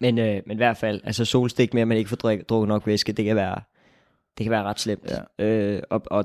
[0.00, 2.68] Men, øh, men i hvert fald, altså solstik med, at man ikke får drik, drukket
[2.68, 3.60] nok væske, det kan være,
[4.38, 5.10] det kan være ret slemt.
[5.38, 5.44] Ja.
[5.44, 6.24] Øh, og, og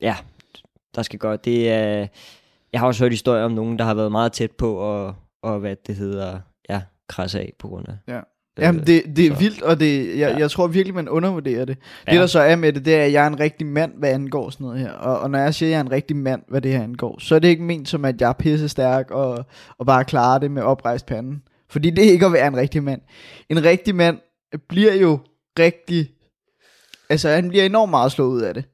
[0.00, 0.16] ja,
[0.94, 1.44] der skal godt.
[1.44, 2.06] Det er,
[2.72, 5.58] jeg har også hørt historier om nogen, der har været meget tæt på og, og
[5.58, 7.94] hvad det hedder, ja, krasse af på grund af.
[8.14, 8.20] Ja.
[8.58, 10.36] Øh, Jamen, det, det er så- vildt, og det, jeg, Ja.
[10.36, 11.76] jeg tror virkelig, man undervurderer det.
[12.06, 12.12] Ja.
[12.12, 14.10] Det, der så er med det, det er, at jeg er en rigtig mand, hvad
[14.10, 14.90] angår sådan noget her.
[14.92, 17.18] Og, og når jeg siger, at jeg er en rigtig mand, hvad det her angår,
[17.20, 19.44] så er det ikke ment som, at jeg er pisse stærk og,
[19.78, 21.42] og bare klarer det med oprejst panden.
[21.70, 23.00] Fordi det er ikke at være en rigtig mand.
[23.48, 24.18] En rigtig mand
[24.68, 25.18] bliver jo
[25.58, 26.08] rigtig...
[27.10, 28.64] Altså, han bliver enormt meget slået ud af det.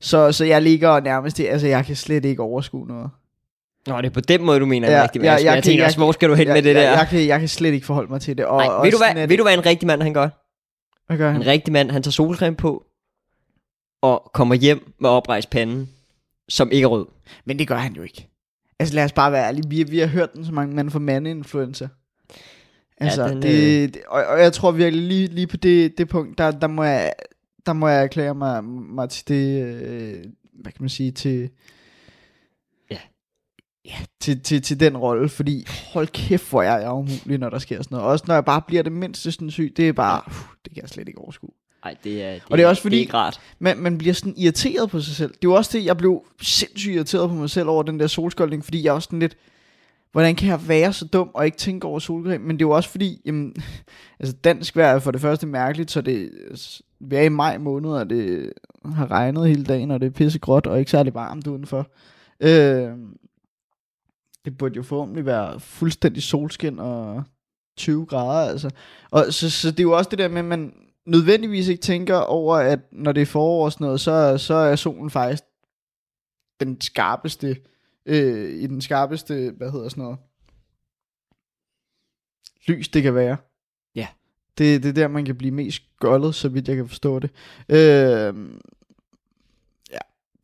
[0.00, 1.40] Så, så jeg ligger nærmest...
[1.40, 3.10] Altså, jeg kan slet ikke overskue noget.
[3.88, 5.64] Nå, det er på den måde, du mener, ja, rigtig ja, Jeg, jeg, jeg jeg
[5.64, 6.90] tænker jeg også, hvor skal du hen jeg, med det jeg, der?
[6.98, 8.44] Jeg, kan, jeg kan slet ikke forholde mig til det.
[8.46, 10.28] Og, Nej, og ved, du hvad, ved det- du, hvad en rigtig mand han gør?
[11.06, 11.40] Hvad gør han?
[11.40, 12.84] En rigtig mand, han tager solcreme på,
[14.02, 15.88] og kommer hjem med oprejst panden,
[16.48, 17.06] som ikke er rød.
[17.44, 18.28] Men det gør han jo ikke.
[18.78, 19.68] Altså lad os bare være ærlige.
[19.68, 21.88] Vi, vi har hørt den så mange mand for mandeinfluencer.
[23.00, 26.08] Altså, Ja, den, det, det, og, og, jeg tror virkelig lige, lige på det, det
[26.08, 27.12] punkt, der, der, må jeg,
[27.66, 30.24] der må jeg erklære mig, mig til det, øh,
[30.62, 31.50] hvad kan man sige, til.
[33.88, 37.58] Ja til, til, til den rolle, fordi hold kæft, hvor er jeg umulig, når der
[37.58, 38.10] sker sådan noget.
[38.12, 40.32] Også når jeg bare bliver det mindste sådan syg, det er bare, uh,
[40.64, 41.50] det kan jeg slet ikke overskue.
[41.84, 43.40] Nej, det er, det, Og det er også fordi- det er ikke rart.
[43.58, 45.28] man, man bliver sådan irriteret på sig selv.
[45.30, 48.06] Det er jo også det, jeg blev sindssygt irriteret på mig selv over den der
[48.06, 49.36] solskoldning, fordi jeg er også sådan lidt,
[50.12, 52.44] hvordan kan jeg være så dum og ikke tænke over solcreme?
[52.46, 53.54] Men det er jo også fordi, jamen,
[54.20, 56.30] altså dansk vejr er for det første mærkeligt, så det
[57.00, 58.52] vi er i maj måned, og det
[58.94, 61.90] har regnet hele dagen, og det er pissegråt og ikke særlig varmt udenfor.
[62.40, 62.88] Øh,
[64.44, 67.24] det burde jo forhåbentlig være fuldstændig solskin og
[67.76, 68.70] 20 grader, altså.
[69.10, 70.74] Og så, så det er jo også det der med, at man
[71.06, 74.76] nødvendigvis ikke tænker over, at når det er forår og sådan noget, så, så er
[74.76, 75.42] solen faktisk
[76.60, 77.56] den skarpeste,
[78.06, 80.18] øh, i den skarpeste, hvad hedder sådan noget,
[82.66, 83.36] lys det kan være.
[83.94, 84.08] Ja.
[84.58, 87.30] Det, det er der, man kan blive mest gullet, så vidt jeg kan forstå det.
[87.68, 88.34] Øh,
[89.90, 89.98] ja,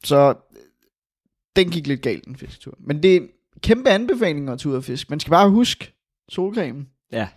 [0.05, 0.35] så
[1.57, 2.75] den gik lidt galt, den fisketur.
[2.79, 5.11] Men det kæmpe anbefaling at tage ud og fiske.
[5.11, 5.93] Man skal bare huske
[6.29, 6.89] solcremen.
[7.13, 7.29] Ja.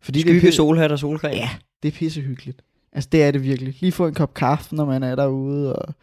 [0.00, 1.36] Fordi det er Skygge, pisse- solhat og solcreme.
[1.36, 1.50] Ja,
[1.82, 2.62] det er pissehyggeligt.
[2.92, 3.76] Altså, det er det virkelig.
[3.80, 5.94] Lige få en kop kaffe, når man er derude, og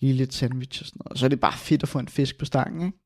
[0.00, 1.18] lige lidt sandwich og sådan noget.
[1.18, 2.98] Så er det bare fedt at få en fisk på stangen, ikke?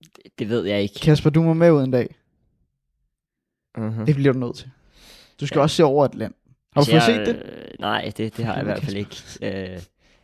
[0.00, 1.00] Det, det ved jeg ikke.
[1.02, 2.14] Kasper, du må med ud en dag.
[3.78, 4.04] Uh-huh.
[4.04, 4.70] Det bliver du nødt til.
[5.40, 5.62] Du skal ja.
[5.62, 6.34] også se over et land.
[6.72, 7.36] Har du fået set det?
[7.36, 9.16] Øh, nej, det, det har jeg i hvert fald ikke.
[9.42, 9.80] Øh,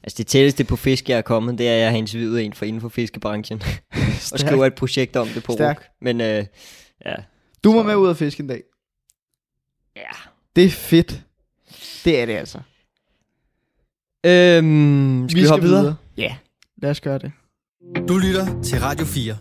[0.06, 2.52] altså det tætteste på fisk, jeg er kommet, det er, at jeg har interviewet en
[2.52, 3.62] for inden for fiskebranchen.
[4.32, 5.76] og skriver et projekt om det på Stærk.
[5.76, 5.84] RUK.
[6.00, 6.44] Men øh,
[7.06, 7.14] ja.
[7.64, 8.62] Du må så- med ud og fiske en dag.
[9.96, 10.02] ja.
[10.56, 11.22] Det er fedt.
[12.04, 12.58] Det er det altså.
[14.26, 15.96] Øhm, skal vi, vi hoppe videre?
[16.16, 16.36] Ja,
[16.82, 17.32] lad os gøre det.
[18.08, 19.36] Du lytter til Radio 4.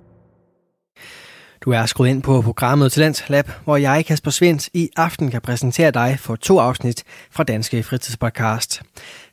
[1.65, 5.41] Du er skruet ind på programmet Talent Lab, hvor jeg, Kasper Svendt, i aften kan
[5.41, 8.81] præsentere dig for to afsnit fra Danske Fritidspodcast.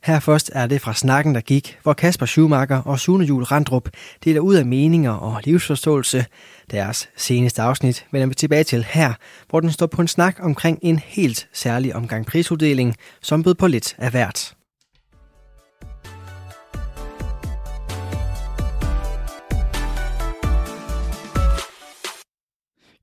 [0.03, 3.89] Her først er det fra Snakken, der gik, hvor Kasper Schumacher og Sune Jul Randrup
[4.23, 6.25] deler ud af meninger og livsforståelse.
[6.71, 9.13] Deres seneste afsnit vender vi tilbage til her,
[9.49, 13.67] hvor den står på en snak omkring en helt særlig omgang prisuddeling, som bød på
[13.67, 14.53] lidt af hvert.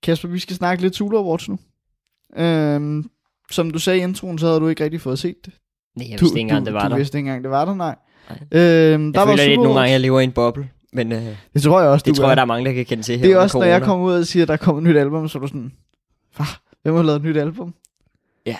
[0.02, 1.58] Kasper, vi skal snakke lidt Zulu Awards nu.
[2.36, 3.10] Øhm,
[3.50, 5.54] som du sagde i introen, så havde du ikke rigtig fået set det.
[5.96, 6.96] Nej, jeg du, vidste ikke engang, du, det var du der.
[6.96, 7.96] vidste ikke engang, det var der, nej.
[8.28, 8.38] Nej.
[8.40, 10.70] Øhm, der Jeg var føler lidt Zulu nogle gange, jeg lever i en boble.
[10.92, 12.28] Men øh, Det tror jeg også, det du tror er.
[12.30, 13.86] jeg, der er mange, der kan kende til her Det er også, når jeg corona.
[13.92, 15.72] kommer ud og siger, at der kommer et nyt album, så er du sådan,
[16.36, 16.44] Hva?
[16.82, 17.74] Hvem har lavet et nyt album?
[18.46, 18.56] Ja.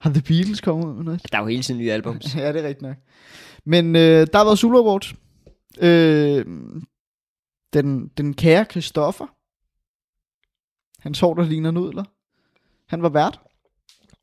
[0.00, 1.20] Har The Beatles kommet ud med noget?
[1.32, 2.34] Der er jo hele tiden nye albums.
[2.36, 2.96] ja, det er rigtigt nok.
[3.66, 5.14] Men øh, der har været Zulu Awards.
[5.80, 6.44] Øh,
[7.72, 9.26] den, den kære Christoffer.
[11.06, 12.04] Han sov, der ligner nudler.
[12.86, 13.40] Han var vært.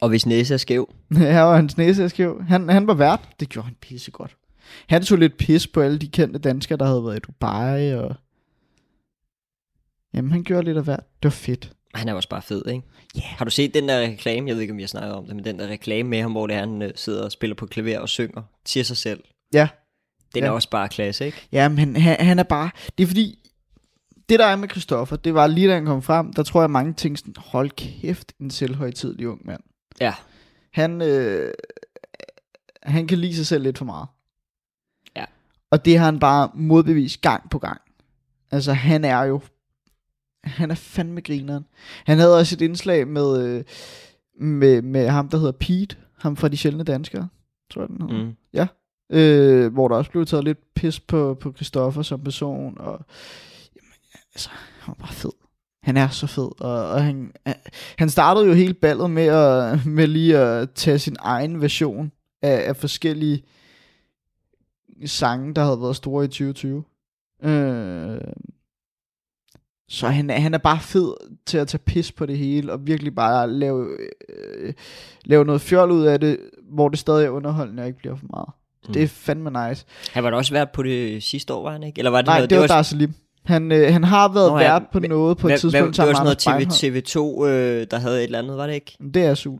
[0.02, 0.94] Og hvis næse er skæv.
[1.18, 2.44] Her var hans næse er skæv.
[2.44, 3.30] Han, han var vært.
[3.40, 4.38] Det gjorde han pisse godt.
[4.90, 7.94] Han tog lidt pis på alle de kendte danskere, der havde været i Dubai.
[7.94, 8.16] Og...
[10.14, 11.00] Jamen, han gjorde lidt af hvert.
[11.00, 11.72] Det var fedt.
[11.94, 12.84] Han er også bare fed, ikke?
[13.16, 13.22] Ja.
[13.22, 14.48] Har du set den der reklame?
[14.48, 16.32] Jeg ved ikke, om vi har snakket om det, men den der reklame med ham,
[16.32, 19.24] hvor det er, han øh, sidder og spiller på klaver og synger til sig selv.
[19.54, 19.68] Ja.
[20.36, 20.48] Den Ja.
[20.48, 21.48] er også bare klasse, ikke?
[21.52, 22.70] Jamen, han, han, han er bare...
[22.98, 23.40] Det er fordi...
[24.30, 26.72] Det der er med Christoffer, det var lige da han kom frem, der tror jeg
[26.72, 29.62] mange ting sådan, hold kæft, en selvhøjtidlig ung mand.
[30.02, 30.14] Ja.
[30.74, 31.54] Han, øh,
[32.84, 34.08] han kan lide sig selv lidt for meget.
[35.16, 35.26] Ja.
[35.72, 37.82] Og det har han bare modbevist gang på gang.
[38.52, 39.42] Altså, han er jo...
[40.44, 41.66] Han er fandme grineren.
[42.06, 43.64] Han havde også et indslag med, øh,
[44.40, 45.96] med, med ham, der hedder Pete.
[46.18, 47.28] Ham fra De Sjældne Danskere,
[47.74, 48.24] tror jeg den hedder.
[48.24, 48.36] Mm.
[49.10, 52.78] Øh, hvor der også blev taget lidt pis på, på Christoffer som person.
[52.78, 53.06] Og,
[54.36, 55.32] altså, han var bare fed.
[55.84, 56.62] Han er så fed.
[56.62, 57.32] Og, og han,
[57.98, 62.68] han startede jo hele ballet med, at, med lige at tage sin egen version af,
[62.70, 63.44] af forskellige
[65.06, 66.84] sange, der havde været store i 2020.
[67.44, 68.22] Øh,
[69.90, 71.14] så han, er- han er bare fed
[71.46, 73.88] til at tage pis på det hele, og virkelig bare lave,
[74.30, 74.74] øh,
[75.26, 76.40] lave noget fjol ud af det,
[76.72, 78.50] hvor det stadig er underholdende og ikke bliver for meget.
[78.88, 78.94] Mm.
[78.94, 79.86] Det er fandme nice.
[80.14, 82.00] Han var da også været på det sidste år, var han ikke?
[82.00, 83.14] Eller var det Nej, noget, det var Dar Salim.
[83.46, 86.06] Han, øh, han har været Nå Nå, ja, vært på noget på et tidspunkt hvad-
[86.08, 86.68] det var sådan noget.
[86.74, 88.98] TV, TV2, øh, der havde et eller andet, var det ikke?
[89.14, 89.58] Det er Zulu.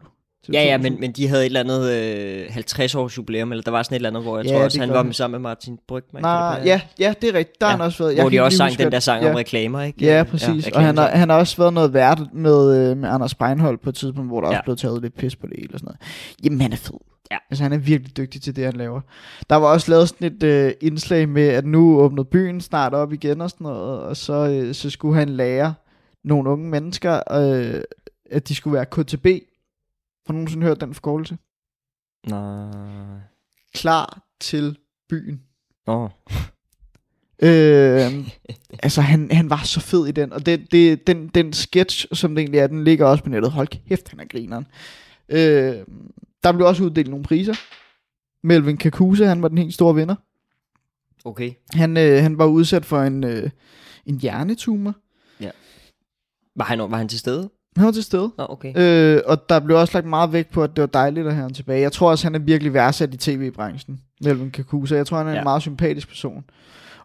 [0.54, 3.72] Ja, ja, men, men de havde et eller andet øh, 50 års jubilæum, eller der
[3.72, 5.50] var sådan et eller andet, hvor jeg Ja, tror også, han var med sammen med
[5.50, 6.22] Martin Brygman.
[6.22, 7.62] Nej, ja, ja, det er rigtigt.
[7.62, 8.16] Der har Ja, han også været.
[8.16, 9.30] hvor kan de også sang den der sang ja.
[9.30, 10.06] om reklamer, ikke?
[10.06, 10.68] Ja, præcis.
[10.68, 13.90] og han har, han har også været noget vært med, øh, med Anders Breinholt på
[13.90, 14.54] et tidspunkt, hvor der Ja.
[14.58, 16.00] også blev taget lidt pis på det hele og sådan noget.
[16.46, 16.98] Jamen, han er fed.
[17.32, 17.38] Ja.
[17.52, 19.02] Altså, han er virkelig dygtig til det, han laver.
[19.50, 23.14] Der var også lavet sådan et øh, indslag med, at nu åbnede byen snart op
[23.14, 25.74] igen og sådan noget, og så, øh, så skulle han lære
[26.24, 27.82] nogle unge mennesker, øh,
[28.32, 29.28] at de skulle være KTB.
[30.26, 31.38] Har du nogensinde hørt den forkortelse?
[32.28, 33.20] Nej.
[33.74, 34.78] Klar til
[35.10, 35.44] byen.
[35.88, 36.10] Nå.
[37.40, 38.28] Øh,
[38.84, 42.36] altså, han, han var så fed i den, og den, det, den, den sketch, som
[42.36, 43.52] det egentlig er, den ligger også på nettet.
[43.52, 44.68] Hold kæft, han er grineren.
[45.30, 45.86] Øh,
[46.44, 47.54] der blev også uddelt nogle priser.
[48.44, 50.16] Melvin Kakuse, han var den helt store vinder.
[51.26, 51.52] Okay.
[51.74, 53.50] Han, øh, han var udsat for en, øh,
[54.06, 54.94] en hjernetumor.
[56.56, 57.50] Var han, var han til stede?
[57.78, 58.32] Han var til stede.
[58.38, 58.74] Nå, okay.
[59.16, 61.42] Øh, og der blev også lagt meget vægt på, at det var dejligt at have
[61.42, 61.82] ham tilbage.
[61.82, 64.96] Jeg tror også, han er virkelig værdsat i tv-branchen, Melvin Kakusa.
[64.96, 65.36] Jeg tror, han er ja.
[65.36, 65.42] Ja.
[65.42, 66.44] en meget sympatisk person.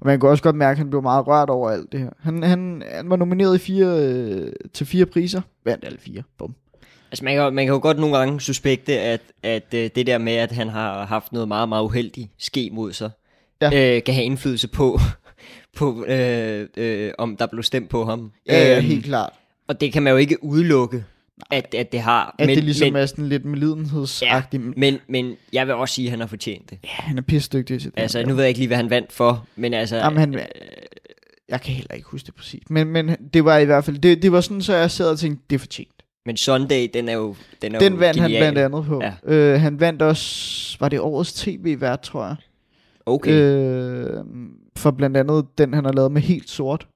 [0.00, 2.11] Og man kan også godt mærke, at han blev meget rørt over alt det her.
[2.20, 5.40] Han, han, han var nomineret i fire, øh, til fire priser.
[5.64, 6.22] Vandt alle fire.
[6.38, 6.54] Bum.
[7.11, 10.18] Altså, man kan, man kan jo godt nogle gange suspekte, at, at øh, det der
[10.18, 13.11] med, at han har haft noget meget, meget uheldigt ske mod sig,
[13.61, 13.96] Ja.
[13.96, 14.98] øh, kan have indflydelse på,
[15.78, 18.33] på øh, øh, om der blev stemt på ham.
[18.46, 19.33] Ja, Øhm, helt klart.
[19.68, 21.04] Og det kan man jo ikke udelukke,
[21.50, 22.35] at, at det har.
[22.38, 24.62] At men, det ligesom men, er sådan lidt medlidenhedsagtigt.
[24.62, 24.70] Ja.
[24.76, 26.78] men, men jeg vil også sige, at han har fortjent det.
[26.85, 28.00] ja, han er pissedygtig til det.
[28.00, 29.96] Altså, nu ved jeg ikke lige, hvad han vandt for, men altså...
[29.96, 30.40] Jamen, han,
[31.48, 32.62] jeg kan heller ikke huske det præcis.
[32.70, 35.18] Men, men det var i hvert fald, det, det var sådan, så jeg sad og
[35.18, 36.02] tænkte, det er fortjent.
[36.26, 38.42] Men Sunday, den er jo Den, er Den jo vandt han genial.
[38.42, 39.02] blandt andet på.
[39.02, 39.35] Ja.
[39.35, 42.37] Øh, han vandt også, var det årets tv-vært, tror jeg.
[43.07, 43.33] Okay.
[43.33, 44.24] Øh,
[44.76, 46.87] for blandt andet den, han har lavet med helt sort.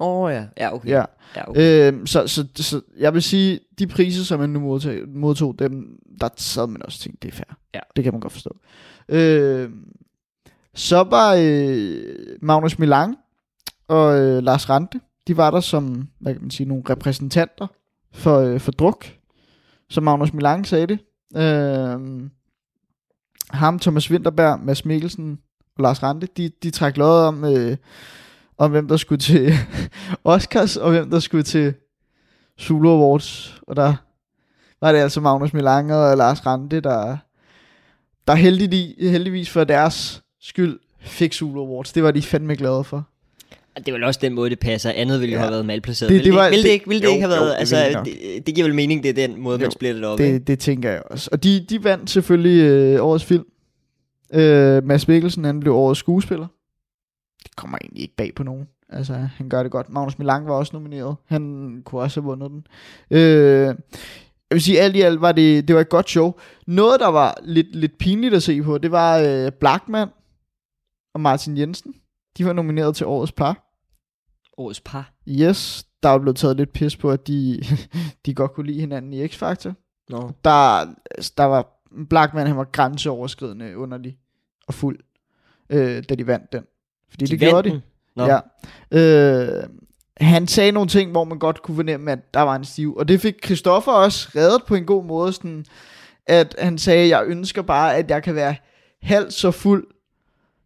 [0.00, 0.44] Åh oh, ja.
[0.56, 0.88] Ja, okay.
[0.88, 1.04] Ja.
[1.36, 1.92] ja okay.
[1.92, 5.98] Øh, så, så, så jeg vil sige, de priser, som han nu modtog, modtog dem,
[6.20, 7.56] der sad man også tænkte, det er fair.
[7.74, 7.80] Ja.
[7.96, 8.56] Det kan man godt forstå.
[9.08, 9.70] Øh,
[10.74, 12.02] så var øh,
[12.42, 13.16] Magnus Milang
[13.88, 17.66] og øh, Lars Rante, de var der som, hvad kan man sige, nogle repræsentanter
[18.12, 19.06] for, øh, for druk,
[19.88, 20.98] som Magnus Milang sagde det.
[21.36, 22.30] Øh,
[23.50, 25.38] ham, Thomas Winterberg, Mads Mikkelsen
[25.76, 27.76] og Lars Rante, de, de trak lod om, øh,
[28.60, 29.52] om hvem der skulle til
[30.24, 31.74] Oscars, og hvem der skulle til
[32.60, 33.60] Zulu Awards.
[33.66, 33.94] Og der
[34.80, 37.16] var det altså Magnus Milang og Lars Rante, der,
[38.28, 41.92] der heldigvis, heldigvis for deres skyld fik Zulu Awards.
[41.92, 43.06] Det var de fandme glade for.
[43.76, 44.92] Det er vel også den måde, det passer.
[44.96, 45.42] Andet ville jo Ja.
[45.42, 46.10] have været malplaceret.
[46.12, 47.52] Det- Det, var- vil det, det- ikke, vil det jo, ikke have jo, været?
[47.54, 50.08] det altså, det det, giver vel mening, det er den måde, Jo, man splitter det
[50.10, 50.18] op.
[50.18, 51.28] Det, det tænker jeg også.
[51.32, 53.44] Og de, de vandt selvfølgelig øh, årets film.
[54.34, 56.46] Øh, Mads Mikkelsen, han blev årets skuespiller.
[57.44, 58.68] Det kommer egentlig ikke bag på nogen.
[58.88, 59.88] Altså, han gør det godt.
[59.88, 61.16] Magnus Milang var også nomineret.
[61.24, 62.66] Han kunne også have vundet den.
[63.10, 63.74] Øh,
[64.50, 66.32] jeg vil sige, alt i alt var det, det var et godt show.
[66.66, 70.08] Noget, der var lidt, lidt pinligt at se på, det var øh, Blackman
[71.14, 71.94] og Martin Jensen.
[72.38, 73.66] De var nomineret til årets par.
[74.58, 75.12] Årets par.
[75.28, 77.62] Yes, der er blevet taget lidt pis på, at de,
[78.26, 79.72] de godt kunne lide hinanden i X-Factor
[80.08, 80.30] Nå.
[80.44, 80.94] der,
[81.36, 81.68] der var
[82.08, 84.18] Blackman, han var grænseoverskridende underlig
[84.66, 84.98] og fuld,
[85.70, 86.64] øh, da de vandt den.
[87.10, 87.80] Fordi De det gjorde de.
[88.16, 88.26] Nå.
[88.26, 88.38] Ja.
[88.98, 89.62] Øh,
[90.20, 92.96] han sagde nogle ting, hvor man godt kunne fornemme, at der var en stiv.
[92.96, 95.64] Og det fik Christoffer også reddet på en god måde, sådan,
[96.26, 98.54] at han sagde, jeg ønsker bare, at jeg kan være
[99.02, 99.86] halvt så fuld,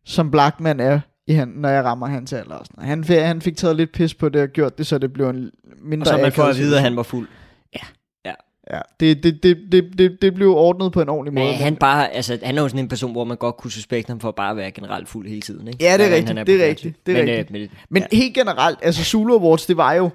[0.05, 2.55] som Blackman er, i han, når jeg rammer hans alder.
[2.55, 2.85] Og sådan.
[2.85, 5.51] Han, han fik taget lidt pis på det og gjort det, så det blev en
[5.83, 7.29] mindre Og så man får at vide, at han var fuld.
[8.71, 11.47] Ja, det, det, det, det, det, det blev ordnet på en ordentlig måde.
[11.47, 14.11] Men han, bare, altså, han er jo sådan en person, hvor man godt kunne suspekte
[14.11, 15.69] ham for at bare være generelt fuld hele tiden.
[15.69, 15.85] Ikke?
[15.85, 17.63] Ja, det er Hvordan rigtigt, han det er rigtigt, det er men, rigtigt.
[17.63, 18.09] Øh, men, ja.
[18.13, 18.17] ja.
[18.17, 20.11] helt generelt, altså Zulu Awards, det var jo,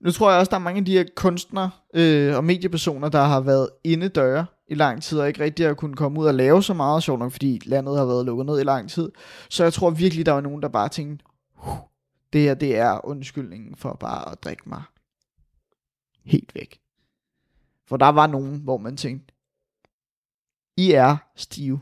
[0.00, 3.22] nu tror jeg også, der er mange af de her kunstnere øh, og mediepersoner, der
[3.22, 6.34] har været inde døre i lang tid, og ikke rigtig har kunnet komme ud og
[6.34, 9.10] lave så meget, sjovt nok, fordi landet har været lukket ned i lang tid.
[9.50, 11.76] Så jeg tror virkelig, der var nogen, der bare tænkte, "Huh,
[12.32, 14.82] det her, det er undskyldningen for bare at drikke mig
[16.24, 16.81] helt væk.
[17.92, 19.34] For der var nogen, hvor man tænkte,
[20.76, 21.80] I er stive,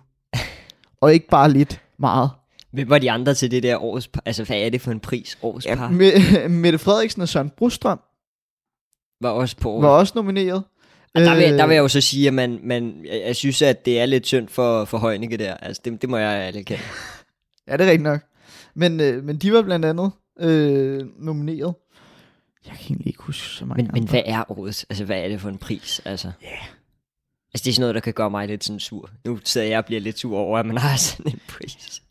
[1.00, 2.30] og ikke bare lidt meget.
[2.72, 3.76] Hvem var de andre til det der
[4.12, 4.22] par?
[4.26, 5.38] Altså, hvad er det for en pris?
[5.42, 8.00] Årets Ja, par Me- Mette Frederiksen og Søren Brostrøm
[9.20, 10.64] var også på var også nomineret.
[11.14, 13.62] Og der, vil, Øh, der vil jeg jo så sige, at man, man, jeg, synes,
[13.62, 15.54] at det er lidt synd for, for Højnække der.
[15.54, 16.82] Altså, det, det må jeg ærligt kende.
[17.68, 18.20] Ja, det er rigtigt nok.
[18.74, 21.74] Men, øh, men de var blandt andet øh, nomineret.
[22.66, 24.10] Jeg kan egentlig ikke huske så mange Men, men andre.
[24.10, 24.86] hvad er årets?
[24.90, 26.00] Altså, hvad er det for en pris?
[26.04, 26.48] Altså, Ja.
[27.54, 29.10] altså, det er sådan noget, der kan gøre mig lidt sådan sur.
[29.24, 32.02] Nu sidder jeg og bliver lidt sur over, at man har sådan en pris.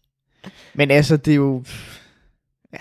[0.73, 1.63] Men altså, det er jo...
[2.73, 2.77] Ja.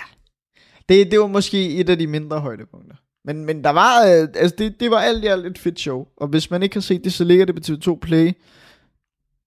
[0.88, 2.96] Det, det var måske et af de mindre højdepunkter.
[3.24, 4.04] Men, men der var...
[4.06, 6.06] Øh, altså, det, det var alt i alt et fedt show.
[6.16, 7.60] Og hvis man ikke har set det, så ligger det på
[7.92, 8.32] TV2 Play.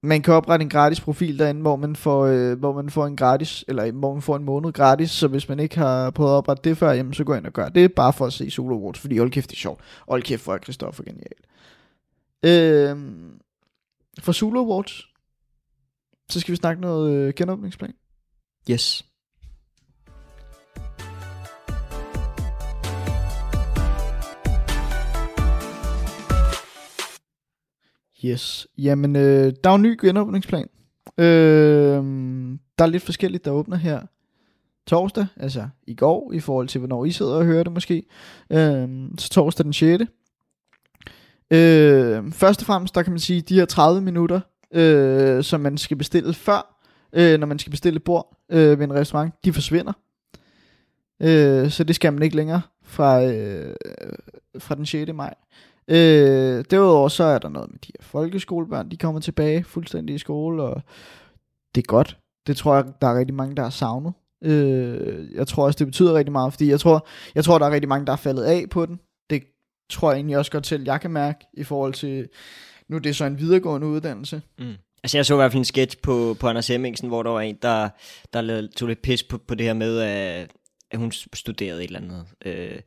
[0.04, 3.16] Man kan oprette en gratis profil derinde, hvor man får, øh, hvor man får en
[3.16, 5.12] gratis, eller hvor man får en måned gratis.
[5.12, 7.54] Så hvis man ikke har prøvet at oprette det før, jamen, så gå ind og
[7.54, 7.94] gør det.
[7.94, 9.82] Bare for at se Solo Awards, fordi hold kæft, det er sjovt.
[10.10, 11.42] Hold kæft, hvor er Christoffer genial.
[12.46, 12.98] Øh,
[14.20, 15.08] for Solo Awards,
[16.30, 17.94] så skal vi snakke noget øh, genåbningsplan.
[18.72, 19.11] Yes.
[28.26, 28.68] Yes.
[28.78, 30.68] Jamen, øh, der er jo en ny genåbningsplan.
[31.18, 31.26] Øh,
[32.78, 34.02] der er lidt forskelligt, der åbner her
[34.88, 38.04] torsdag, altså i går, i forhold til, hvornår I sidder og hører det måske.
[38.50, 40.04] Øh, så torsdag den 6.
[41.52, 44.40] Øh, først og fremmest, der kan man sige, de her 30 minutter,
[44.74, 46.82] øh, som man skal bestille før,
[47.14, 49.94] øh, når man skal bestille bord øh, ved en restaurant, de forsvinder.
[51.22, 53.76] Øh, så det skal man ikke længere fra, øh,
[54.60, 55.14] fra den 6.
[55.14, 55.34] maj.
[55.34, 60.16] Øh, Øh, derudover så er der noget med de her folkeskolebørn, de kommer tilbage fuldstændig
[60.16, 60.82] i skole, og
[61.76, 62.18] det er godt.
[62.48, 64.14] Det tror jeg, der er rigtig mange, der har savnet.
[64.44, 67.72] Øh, jeg tror også, det betyder rigtig meget, fordi jeg tror, jeg tror, der er
[67.72, 69.00] rigtig mange, der er faldet af på den.
[69.30, 69.44] Det
[69.90, 72.28] tror jeg egentlig også godt selv, jeg kan mærke, i forhold til,
[72.90, 74.42] nu er det så en videregående uddannelse.
[74.60, 74.74] Mm.
[75.04, 77.42] Altså jeg så i hvert fald en sketch på, på Anders Hemmingsen, hvor der var
[77.42, 77.90] en, der,
[78.34, 80.52] der lavede, tog lidt pis på, på det her med, at,
[80.92, 82.26] at hun studerede et eller andet.
[82.46, 82.80] Øh,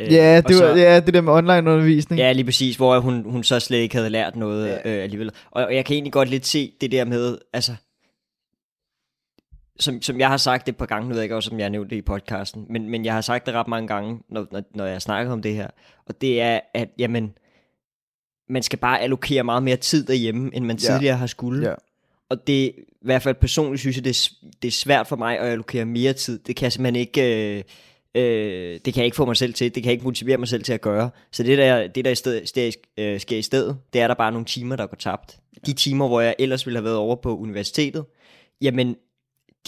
[0.00, 2.18] øh, ja, det var, så, ja, det der med online undervisning.
[2.18, 4.96] Ja, lige præcis, hvor hun, hun så slet ikke havde lært noget ja.
[4.96, 5.30] øh, alligevel.
[5.50, 7.74] Og, og jeg kan egentlig godt lidt se det der med, altså,
[9.78, 11.58] som, som jeg har sagt det et par gange, nu ved jeg ikke også, som
[11.58, 14.20] jeg har nævnt det i podcasten, men, men jeg har sagt det ret mange gange,
[14.28, 15.68] når, når, når jeg snakker om det her,
[16.06, 17.32] og det er, at jamen,
[18.48, 20.92] man skal bare allokere meget mere tid derhjemme, end man ja.
[20.92, 21.68] tidligere har skulle.
[21.68, 21.74] Ja.
[22.30, 25.38] Og det, i hvert fald personligt synes jeg, det er, det er svært for mig
[25.38, 26.38] at allokere mere tid.
[26.38, 27.56] Det kan jeg simpelthen ikke...
[27.58, 27.62] Øh,
[28.14, 30.48] øh, det kan jeg ikke få mig selv til, det kan jeg ikke motivere mig
[30.48, 31.10] selv til at gøre.
[31.32, 34.14] Så det der, det der i stedet, sted, øh, sker i stedet, det er der
[34.14, 35.38] bare nogle timer, der går tabt.
[35.66, 38.04] De timer, hvor jeg ellers ville have været over på universitetet,
[38.60, 38.96] jamen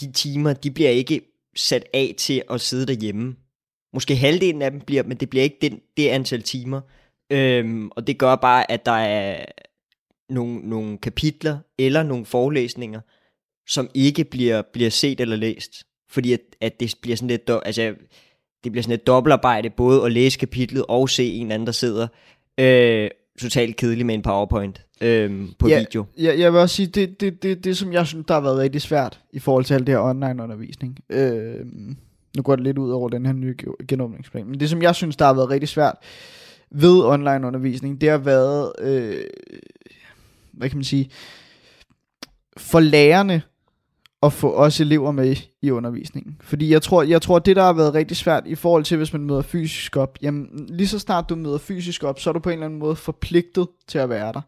[0.00, 1.20] de timer, de bliver ikke
[1.56, 3.36] sat af til at sidde derhjemme.
[3.92, 6.80] Måske halvdelen af dem bliver, men det bliver ikke den, det antal timer.
[7.32, 9.44] Øhm, og det gør bare, at der er
[10.28, 13.00] nogle, nogle kapitler eller nogle forelæsninger,
[13.68, 15.86] som ikke bliver, bliver set eller læst.
[16.10, 17.94] Fordi at, at det bliver sådan lidt, altså,
[18.66, 22.06] det bliver sådan et dobbeltarbejde, både at læse kapitlet og se en anden, der sidder
[22.60, 26.04] øh, totalt kedelig med en powerpoint øh, på ja, video.
[26.18, 28.58] Ja, jeg vil også sige, det, det, det, det som jeg synes, der har været
[28.58, 30.98] rigtig svært i forhold til alt det her online undervisning.
[31.10, 31.66] Øh,
[32.36, 33.54] nu går det lidt ud over den her nye
[33.88, 35.94] genåbningsplan, men det som jeg synes, der har været rigtig svært,
[36.70, 39.24] ved online undervisning, det har været, øh,
[40.52, 41.10] hvad kan man sige,
[42.56, 43.42] for lærerne
[44.22, 46.36] at få også elever med i undervisningen.
[46.40, 49.12] Fordi jeg tror, jeg tror, det der har været rigtig svært i forhold til, hvis
[49.12, 52.40] man møder fysisk op, jamen lige så snart du møder fysisk op, så er du
[52.40, 54.40] på en eller anden måde forpligtet til at være der.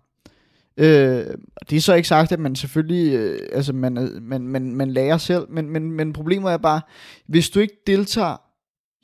[0.77, 1.27] Øh,
[1.71, 4.91] det er så ikke sagt, at man selvfølgelig, øh, altså man, øh, man, man, man
[4.91, 6.81] lærer selv, men, men, men problemet er bare,
[7.27, 8.37] hvis du ikke deltager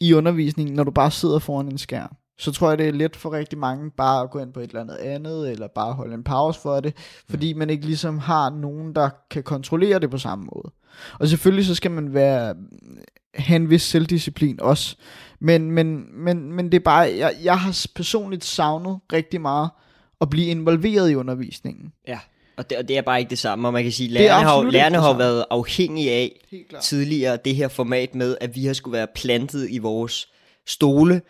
[0.00, 3.16] i undervisningen, når du bare sidder foran en skærm, så tror jeg, det er let
[3.16, 6.14] for rigtig mange bare at gå ind på et eller andet andet, eller bare holde
[6.14, 6.96] en pause for det,
[7.28, 7.58] fordi mm.
[7.58, 10.72] man ikke ligesom har nogen, der kan kontrollere det på samme måde.
[11.20, 12.54] Og selvfølgelig så skal man være,
[13.34, 14.96] have en vis selvdisciplin også,
[15.40, 19.70] men, men, men, men det er bare, jeg, jeg har personligt savnet rigtig meget
[20.20, 21.92] at blive involveret i undervisningen.
[22.08, 22.18] Ja.
[22.56, 24.62] Og det, og det er bare ikke det samme, og man kan sige, lærerne har,
[24.62, 26.40] lærerne har været afhængige af
[26.82, 30.28] tidligere det her format med, at vi har skulle være plantet i vores
[30.66, 31.20] stole,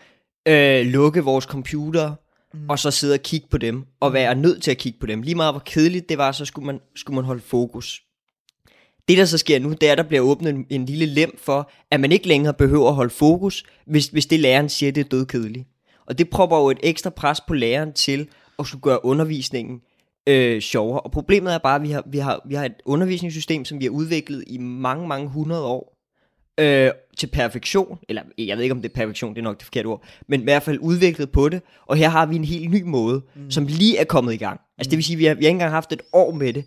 [0.49, 2.15] øh, lukke vores computer,
[2.55, 2.69] mm.
[2.69, 5.23] og så sidde og kigge på dem, og være nødt til at kigge på dem.
[5.23, 8.03] Lige meget hvor kedeligt det var, så skulle man, skulle man holde fokus.
[9.09, 11.39] Det der så sker nu, det er, at der bliver åbnet en, en lille lem
[11.39, 15.01] for, at man ikke længere behøver at holde fokus, hvis, hvis det læreren siger, det
[15.01, 15.69] er dødkedeligt.
[16.07, 18.29] Og det propper jo et ekstra pres på læreren til
[18.59, 19.81] at skulle gøre undervisningen
[20.27, 21.01] øh, sjovere.
[21.01, 23.85] Og problemet er bare, at vi har, vi, har, vi har et undervisningssystem, som vi
[23.85, 25.94] har udviklet i mange, mange hundrede år,
[26.61, 29.65] øh, til perfektion, eller jeg ved ikke om det er perfektion, det er nok det
[29.65, 32.71] forkerte ord, men i hvert fald udviklet på det, og her har vi en helt
[32.71, 33.51] ny måde, mm.
[33.51, 34.61] som lige er kommet i gang.
[34.79, 36.65] Altså det vil sige, vi har, vi har ikke engang haft et år med det,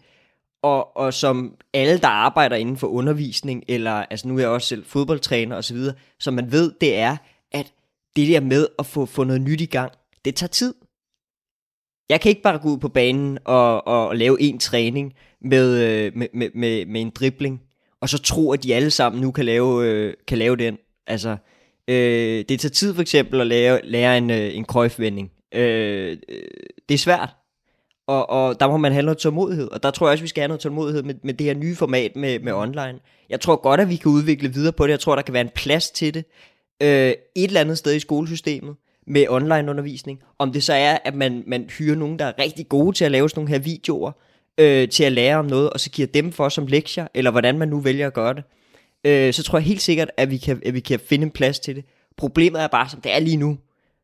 [0.63, 4.67] og, og som alle, der arbejder inden for undervisning, eller altså nu er jeg også
[4.67, 5.77] selv fodboldtræner osv.,
[6.19, 7.17] som man ved, det er,
[7.51, 7.73] at
[8.15, 9.91] det der med at få, få noget nyt i gang,
[10.25, 10.73] det tager tid.
[12.09, 15.83] Jeg kan ikke bare gå ud på banen og, og, og lave en træning med,
[15.83, 17.61] øh, med, med, med, med en dribling,
[18.01, 20.77] og så tro, at de alle sammen nu kan lave, øh, kan lave den.
[21.07, 21.37] Altså,
[21.87, 25.31] øh, det tager tid for eksempel at lære, lære en, øh, en krøjfvending.
[25.55, 26.43] Øh, øh,
[26.89, 27.29] det er svært,
[28.07, 30.41] og, og der må man have noget tålmodighed, og der tror jeg også, vi skal
[30.41, 32.99] have noget tålmodighed med, med det her nye format med, med online.
[33.29, 34.91] Jeg tror godt, at vi kan udvikle videre på det.
[34.91, 36.25] Jeg tror, der kan være en plads til det
[36.81, 38.75] øh, et eller andet sted i skolesystemet
[39.07, 40.19] med online undervisning.
[40.39, 43.11] Om det så er, at man, man hyrer nogen, der er rigtig gode til at
[43.11, 44.11] lave sådan nogle her videoer,
[44.57, 47.57] øh, til at lære om noget, og så giver dem for som lektier, eller hvordan
[47.57, 48.43] man nu vælger at gøre det,
[49.03, 51.59] øh, så tror jeg helt sikkert, at vi, kan, at vi kan finde en plads
[51.59, 51.85] til det.
[52.17, 53.57] Problemet er bare, som det er lige nu,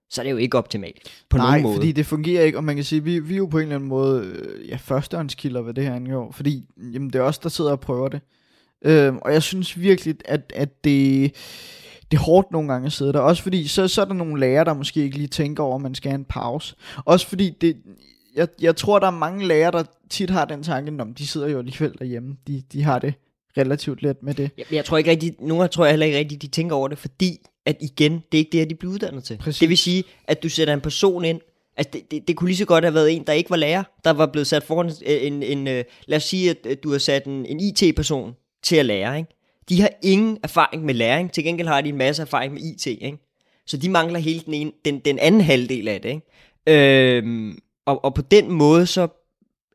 [0.09, 1.75] så er det jo ikke optimalt på Nej, nogen måde.
[1.75, 3.75] fordi det fungerer ikke, og man kan sige, vi, vi er jo på en eller
[3.75, 7.49] anden måde øh, ja, førstehåndskilder, hvad det her angår, fordi jamen, det er os, der
[7.49, 8.21] sidder og prøver det.
[8.85, 11.31] Øh, og jeg synes virkelig, at, at det,
[12.11, 13.19] det er hårdt nogle gange at sidde der.
[13.19, 15.81] Også fordi, så, så er der nogle lærere, der måske ikke lige tænker over, at
[15.81, 16.75] man skal have en pause.
[17.05, 17.77] Også fordi, det,
[18.35, 21.47] jeg, jeg tror, der er mange lærere, der tit har den tanke, om de sidder
[21.47, 22.37] jo alligevel derhjemme.
[22.47, 23.13] De, de har det
[23.57, 24.49] relativt let med det.
[24.57, 26.97] Jeg, jeg tror ikke rigtig, nogle tror jeg heller ikke rigtig, de tænker over det,
[26.97, 29.37] fordi at igen, det er ikke det, de bliver uddannet til.
[29.37, 29.59] Præcis.
[29.59, 31.41] Det vil sige, at du sætter en person ind,
[31.77, 33.83] Altså, det, det, det kunne lige så godt have været en, der ikke var lærer,
[34.03, 36.97] der var blevet sat foran en, en, en øh, lad os sige, at du har
[36.97, 39.29] sat en, en IT-person til at lære, ikke?
[39.69, 42.85] De har ingen erfaring med læring, til gengæld har de en masse erfaring med IT,
[42.85, 43.17] ikke?
[43.65, 47.17] Så de mangler hele den, ene, den, den anden halvdel af det, ikke?
[47.17, 49.07] Øhm, og, og på den måde, så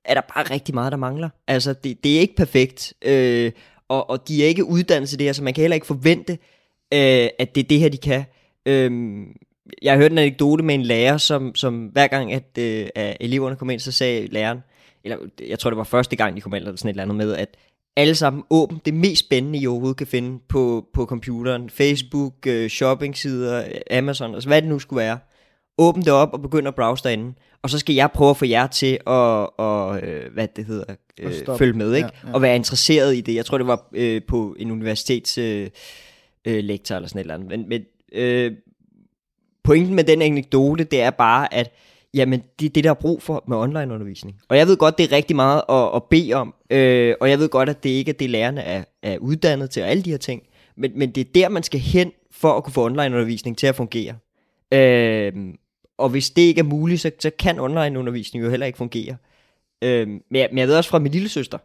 [0.04, 1.28] er der bare rigtig meget, der mangler.
[1.46, 3.52] Altså, det, det er ikke perfekt, øh,
[3.88, 6.32] og, og de er ikke uddannet til det her, så man kan heller ikke forvente,
[6.94, 8.24] øh, at det er det her, de kan.
[8.66, 9.20] Øh,
[9.82, 13.16] jeg har hørt en anekdote med en lærer, som, som hver gang, at, øh, at
[13.20, 14.58] eleverne kom ind, så sagde læreren,
[15.04, 17.16] eller jeg tror, det var første gang, de kom ind, eller sådan et eller andet
[17.16, 17.56] med, at
[17.96, 21.70] alle sammen åbent det mest spændende, I overhovedet kan finde på, på computeren.
[21.70, 25.18] Facebook, øh, shoppingsider, Amazon, altså hvad det nu skulle være.
[25.78, 27.34] Åbn det op og begynd at browse derinde.
[27.62, 30.94] Og så skal jeg prøve at få jer til at, og, øh, hvad det hedder,
[31.20, 32.08] øh, følge med, ikke?
[32.22, 32.34] Ja, ja.
[32.34, 33.34] Og være interesseret i det.
[33.34, 35.70] Jeg tror, det var øh, på en universitets øh,
[36.44, 37.48] øh, lektor eller sådan et eller andet.
[37.48, 38.52] Men, men øh,
[39.64, 41.72] pointen med den anekdote, det er bare, at
[42.14, 44.36] jamen, det er det, der er brug for med online-undervisning.
[44.48, 47.38] Og jeg ved godt, det er rigtig meget at, at bede om, øh, og jeg
[47.38, 50.10] ved godt, at det ikke er det, lærerne er, er uddannet til, og alle de
[50.10, 50.42] her ting.
[50.76, 53.74] Men, men det er der, man skal hen for at kunne få online-undervisning til at
[53.74, 54.14] fungere.
[54.74, 55.32] Øh,
[55.98, 59.16] og hvis det ikke er muligt, så, så kan online-undervisning jo heller ikke fungere.
[59.84, 61.58] Øh, men, jeg, men jeg ved også fra min lille søster,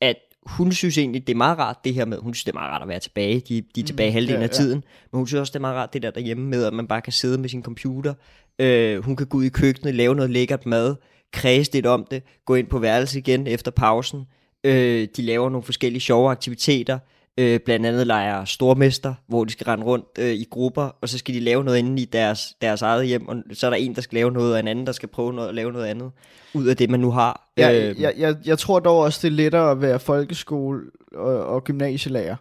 [0.00, 0.16] at
[0.46, 2.70] hun synes egentlig, det er meget rart det her med, hun synes, det er meget
[2.70, 4.88] rart at være tilbage, de, de er tilbage mm, halvdelen ja, af tiden, ja.
[5.12, 7.00] men hun synes også, det er meget rart det der derhjemme med, at man bare
[7.00, 8.14] kan sidde med sin computer,
[8.58, 10.96] øh, hun kan gå ud i køkkenet, lave noget lækkert mad,
[11.32, 14.24] kredse lidt om det, gå ind på værelse igen efter pausen,
[14.64, 16.98] øh, de laver nogle forskellige sjove aktiviteter,
[17.38, 21.18] øh, blandt andet leger stormester, hvor de skal rende rundt øh, i grupper, og så
[21.18, 23.94] skal de lave noget inde i deres, deres eget hjem, og så er der en,
[23.94, 26.10] der skal lave noget, og en anden, der skal prøve noget, at lave noget andet,
[26.54, 27.52] ud af det, man nu har.
[27.56, 30.80] Ja, øh, jeg, jeg, jeg tror dog også, det er lettere at være folkeskole
[31.14, 32.36] og, og gymnasielærer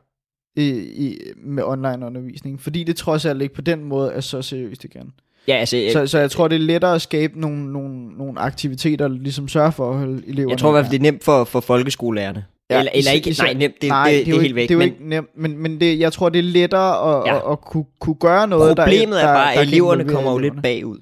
[0.56, 4.42] i, i, med online undervisning, fordi det trods alt ikke på den måde er så
[4.42, 5.14] seriøst igen.
[5.48, 8.40] Ja, altså, jeg, så, så jeg tror, det er lettere at skabe nogle, nogle, nogle
[8.40, 11.24] aktiviteter, ligesom sørger for at holde eleverne Jeg tror i hvert fald, det er nemt
[11.24, 12.46] for, for folkeskolelærerne.
[12.70, 14.70] Ja, eller, eller ikke, nej, nemt, det, nej, det, det, det, er, helt væk.
[14.70, 17.28] Det er jo men, ikke nemt, men, men det, jeg tror, det er lettere at,
[17.28, 17.36] ja.
[17.36, 20.62] at, at kunne, kunne gøre noget, Problemet der, er bare, at eleverne kommer jo lidt
[20.64, 21.00] bagud.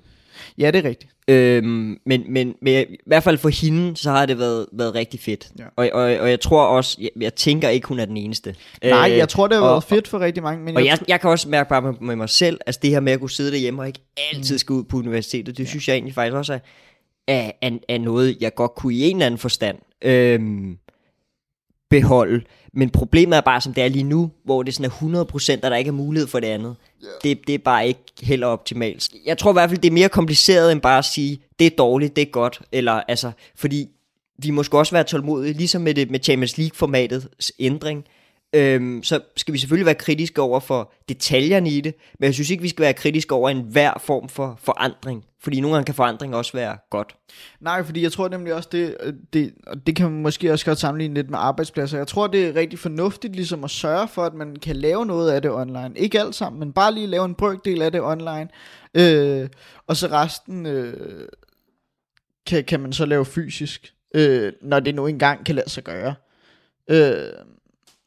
[0.57, 1.11] Ja, det er rigtigt.
[1.27, 5.19] Øhm, men, men, men i hvert fald for hende, så har det været, været rigtig
[5.19, 5.47] fedt.
[5.59, 5.63] Ja.
[5.75, 8.55] Og, og, og jeg tror også, jeg, jeg tænker ikke, hun er den eneste.
[8.83, 10.65] Nej, øh, jeg tror, det har været og, fedt for rigtig mange.
[10.65, 12.89] Men og jeg, jeg, jeg kan også mærke bare med, med mig selv, altså det
[12.89, 13.99] her med at kunne sidde derhjemme og ikke
[14.33, 14.59] altid mm.
[14.59, 15.69] skal ud på universitetet, det ja.
[15.69, 16.59] synes jeg egentlig faktisk også er,
[17.27, 19.77] er, er, er noget, jeg godt kunne i en eller anden forstand.
[20.01, 20.77] Øhm,
[21.91, 22.41] beholde.
[22.73, 25.71] Men problemet er bare, som det er lige nu, hvor det sådan er 100%, og
[25.71, 26.75] der ikke er mulighed for det andet.
[27.03, 27.13] Yeah.
[27.23, 29.09] Det, det er bare ikke heller optimalt.
[29.25, 31.71] Jeg tror i hvert fald, det er mere kompliceret end bare at sige, det er
[31.77, 32.61] dårligt, det er godt.
[32.71, 33.87] Eller, altså, fordi
[34.37, 38.05] vi måske også være tålmodige, ligesom med, det, med Champions League-formatets ændring
[38.53, 42.49] øhm, så skal vi selvfølgelig være kritiske over for detaljerne i det, men jeg synes
[42.49, 45.25] ikke, vi skal være kritiske over en hver form for forandring.
[45.43, 47.15] Fordi nogle gange kan forandring også være godt.
[47.59, 50.65] Nej, fordi jeg tror nemlig også, det, øh, det, og det kan man måske også
[50.65, 51.97] godt sammenligne lidt med arbejdspladser.
[51.97, 55.31] Jeg tror, det er rigtig fornuftigt ligesom at sørge for, at man kan lave noget
[55.31, 55.91] af det online.
[55.95, 58.47] Ikke alt sammen, men bare lige lave en brøkdel af det online.
[58.93, 59.49] Øh,
[59.87, 61.27] og så resten øh,
[62.45, 66.15] kan, kan man så lave fysisk, øh, når det nu engang kan lade sig gøre.
[66.87, 67.29] Øh,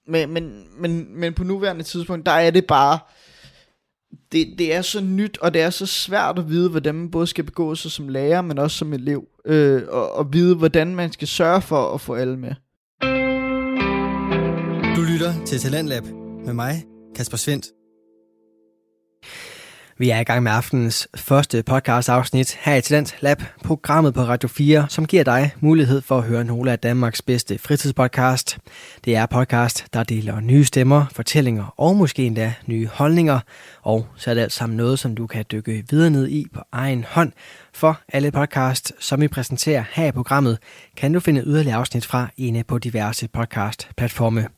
[0.07, 2.99] men, men, men, men på nuværende tidspunkt, der er det bare,
[4.33, 7.27] det, det er så nyt, og det er så svært at vide, hvordan man både
[7.27, 11.13] skal begå sig som lærer, men også som elev, øh, og, og vide, hvordan man
[11.13, 12.55] skal sørge for at få alle med.
[14.97, 16.05] Du lytter til Talentlab
[16.45, 16.85] med mig,
[17.17, 17.67] Kasper Svendt.
[19.99, 24.21] Vi er i gang med aftenens første podcast afsnit her i Talent Lab, programmet på
[24.21, 28.59] Radio 4, som giver dig mulighed for at høre nogle af Danmarks bedste fritidspodcast.
[29.05, 33.41] Det er podcast, der deler nye stemmer, fortællinger og måske endda nye holdninger.
[33.83, 36.61] Og så er det alt sammen noget, som du kan dykke videre ned i på
[36.73, 37.33] egen hånd.
[37.73, 40.59] For alle podcast, som vi præsenterer her i programmet,
[40.97, 44.49] kan du finde yderligere afsnit fra inde på diverse podcast-platforme.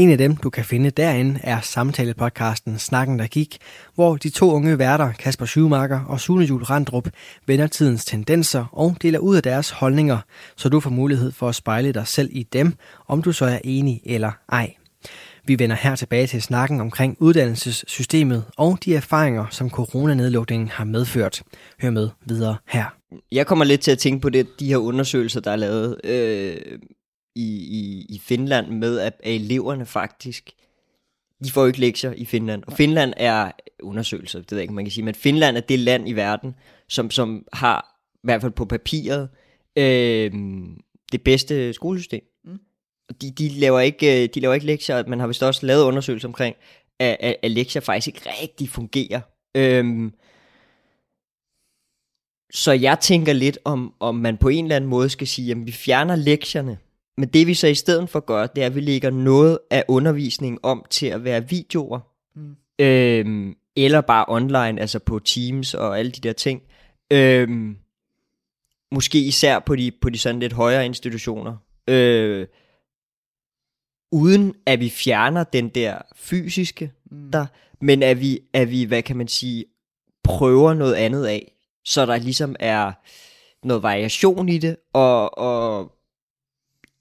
[0.00, 3.58] En af dem, du kan finde derinde, er samtalepodcasten Snakken, der gik,
[3.94, 7.08] hvor de to unge værter, Kasper Schumacher og Sune Jul Randrup,
[7.46, 10.18] vender tidens tendenser og deler ud af deres holdninger,
[10.56, 12.74] så du får mulighed for at spejle dig selv i dem,
[13.08, 14.74] om du så er enig eller ej.
[15.44, 21.42] Vi vender her tilbage til snakken omkring uddannelsessystemet og de erfaringer, som coronanedlukningen har medført.
[21.82, 22.84] Hør med videre her.
[23.32, 26.56] Jeg kommer lidt til at tænke på det, de her undersøgelser, der er lavet øh,
[27.40, 30.50] i, i, i Finland med, at, eleverne faktisk,
[31.44, 32.62] de får jo ikke lektier i Finland.
[32.66, 33.50] Og Finland er
[33.82, 36.54] undersøgelser, det ved jeg ikke, man kan sige, men Finland er det land i verden,
[36.88, 39.28] som, som har, i hvert fald på papiret,
[39.76, 40.32] øh,
[41.12, 42.22] det bedste skolesystem.
[42.44, 42.58] Mm.
[43.20, 46.56] De, de, laver ikke, de laver ikke lektier, man har vist også lavet undersøgelser omkring,
[46.98, 49.20] at, at, at lektier faktisk ikke rigtig fungerer.
[49.54, 50.10] Øh,
[52.52, 55.66] så jeg tænker lidt om, om man på en eller anden måde skal sige, at
[55.66, 56.78] vi fjerner lektierne.
[57.16, 59.84] Men det vi så i stedet for gør, det er, at vi lægger noget af
[59.88, 62.00] undervisningen om til at være videoer.
[62.36, 62.56] Mm.
[62.78, 66.62] Øhm, eller bare online, altså på Teams og alle de der ting.
[67.12, 67.76] Øhm,
[68.92, 71.56] måske især på de, på de sådan lidt højere institutioner.
[71.88, 72.46] Øh,
[74.12, 77.30] uden at vi fjerner den der fysiske mm.
[77.30, 77.46] der,
[77.80, 79.64] men at vi, at vi, hvad kan man sige,
[80.24, 81.52] prøver noget andet af,
[81.84, 82.92] så der ligesom er
[83.66, 85.92] noget variation i det, og, og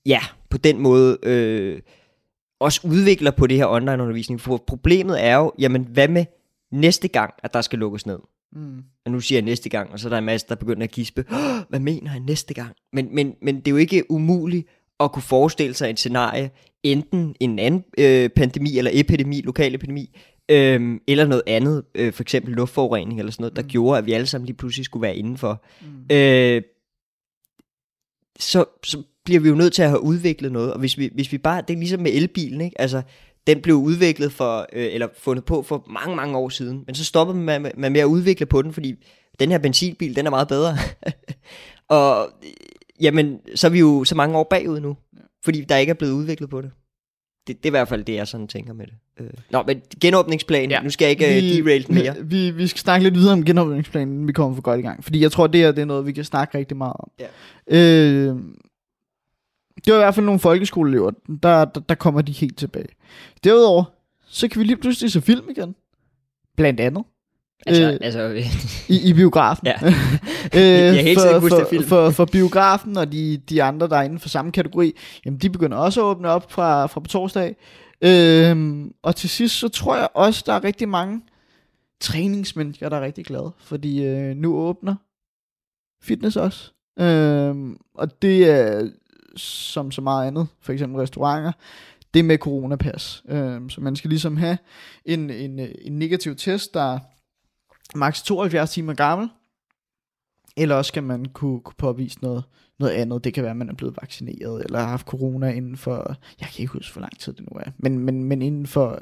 [0.10, 1.80] ja, på den måde øh,
[2.60, 4.42] også udvikler på det her online undervisning.
[4.42, 6.26] For problemet er jo, jamen hvad med
[6.72, 8.20] næste gang, at der skal lukkes ned?
[8.54, 8.78] Mm.
[9.06, 10.92] Og nu siger jeg næste gang, og så er der en masse, der begynder at
[10.92, 11.26] gispe.
[11.70, 12.72] Hvad mener jeg næste gang?
[12.94, 14.68] Men, men, men det er jo ikke umuligt
[15.00, 16.50] at kunne forestille sig et scenarie,
[16.84, 20.18] enten en anden øh, pandemi eller epidemi, lokal epidemi,
[20.52, 23.68] øh, eller noget andet, øh, for eksempel luftforurening eller sådan noget, der mm.
[23.68, 25.64] gjorde, at vi alle sammen lige pludselig skulle være indenfor.
[25.82, 26.16] Mm.
[26.16, 26.62] Øh,
[28.40, 31.32] så, så bliver vi jo nødt til at have udviklet noget, og hvis vi, hvis
[31.32, 32.82] vi bare, det er ligesom med elbilen, ikke?
[32.82, 33.02] altså
[33.48, 37.06] den blev udviklet for, øh, eller fundet på for mange, mange år siden, men så
[37.06, 38.96] stopper man med, man med at udvikle på den, fordi
[39.40, 40.78] den her benzinbil, den er meget bedre.
[41.88, 42.50] og øh,
[43.02, 44.98] jamen, så er vi jo så mange år bagud nu,
[45.46, 46.72] fordi der ikke er blevet udviklet på det.
[47.50, 48.94] Det, det er i hvert fald det, jeg sådan tænker med det.
[49.20, 49.30] Øh.
[49.50, 50.82] Nå, men genåbningsplanen, ja.
[50.82, 52.16] nu skal jeg ikke øh, vi, derail den mere.
[52.22, 55.04] Vi, vi skal snakke lidt videre om genåbningsplanen, vi kommer for godt i gang.
[55.04, 57.12] Fordi jeg tror, det, her, det er noget, vi kan snakke rigtig meget om.
[57.20, 57.28] Ja.
[57.78, 58.36] Øh,
[59.86, 61.12] det var i hvert fald nogle folkeskoleelever,
[61.44, 62.88] der, der, der kommer de helt tilbage.
[63.44, 63.84] Derudover,
[64.28, 65.76] så kan vi lige pludselig se film igen.
[66.58, 67.04] Blandt andet.
[67.66, 68.22] Altså, øh, altså
[68.88, 69.68] i, i biografen.
[69.72, 69.76] Ja.
[70.56, 73.98] øh, jeg er helt for, for, for, for, for biografen og de, de andre, der
[73.98, 74.94] er inden for samme kategori,
[75.26, 77.56] jamen de begynder også at åbne op fra, fra på torsdag.
[78.02, 81.22] Øh, og til sidst, så tror jeg også, der er rigtig mange
[82.00, 84.96] træningsmennesker, der er rigtig glade, fordi øh, nu åbner
[86.02, 86.72] fitness også.
[87.00, 87.56] Øh,
[87.94, 88.90] og det er
[89.36, 91.52] som så meget andet, for eksempel restauranter,
[92.14, 93.24] det med coronapas.
[93.30, 94.58] Øh, så man skal ligesom have
[95.06, 97.00] en, en, en negativ test, der er
[97.96, 99.30] maks 72 timer gammel,
[100.58, 102.44] eller også skal man kunne, kunne påvise noget,
[102.80, 103.24] noget andet.
[103.24, 106.48] Det kan være, at man er blevet vaccineret, eller har haft corona inden for, jeg
[106.48, 109.00] kan ikke huske, hvor lang tid det nu er, men, men, men inden for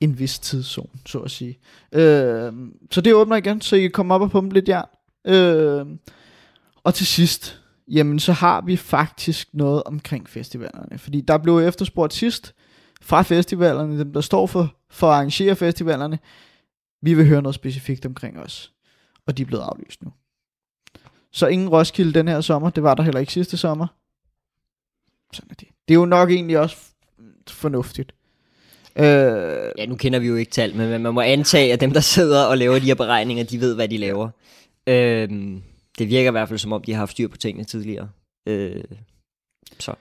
[0.00, 1.58] en vis tidszone, så at sige.
[1.92, 2.52] Øh,
[2.90, 4.88] så det åbner igen, så I kan komme op og pumpe lidt jern.
[5.24, 5.86] Øh,
[6.84, 10.98] og til sidst, jamen så har vi faktisk noget omkring festivalerne.
[10.98, 12.54] Fordi der blev efterspurgt sidst
[13.00, 16.18] fra festivalerne, dem der står for, for at arrangere festivalerne,
[17.02, 18.72] vi vil høre noget specifikt omkring os.
[19.26, 20.12] Og de er blevet aflyst nu.
[21.32, 23.86] Så ingen Roskilde den her sommer, det var der heller ikke sidste sommer.
[25.32, 25.68] Sådan er det.
[25.88, 26.76] Det er jo nok egentlig også
[27.48, 28.14] fornuftigt.
[28.96, 32.00] Øh, ja, nu kender vi jo ikke tal, men man må antage, at dem, der
[32.00, 34.28] sidder og laver de her beregninger, de ved, hvad de laver.
[34.86, 35.28] Øh,
[35.98, 38.08] det virker i hvert fald som om, de har haft styr på tingene tidligere.
[38.46, 38.84] Øh,
[39.78, 39.94] så.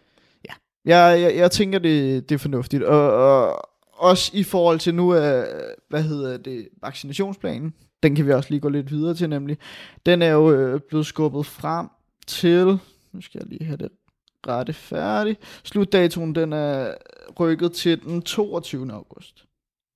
[0.45, 0.54] Ja,
[0.86, 2.84] jeg, jeg, jeg tænker, det, det er fornuftigt.
[2.84, 3.68] Og, og
[4.00, 5.43] også i forhold til nu, uh,
[5.89, 7.74] hvad hedder det, vaccinationsplanen,
[8.04, 9.58] den kan vi også lige gå lidt videre til nemlig.
[10.06, 11.88] Den er jo uh, blevet skubbet frem
[12.28, 12.80] til,
[13.14, 13.89] nu skal jeg lige have det
[14.47, 15.38] rette færdig.
[15.64, 16.93] Slutdatoen, den er
[17.39, 18.91] rykket til den 22.
[18.93, 19.45] august.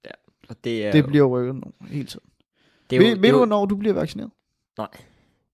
[0.06, 0.12] Ja,
[0.50, 1.08] og det er Det jo...
[1.08, 2.26] bliver rykket nu, hele tiden.
[2.90, 4.32] Det er jo, ved, ved du, hvornår du bliver vaccineret?
[4.78, 4.88] Nej.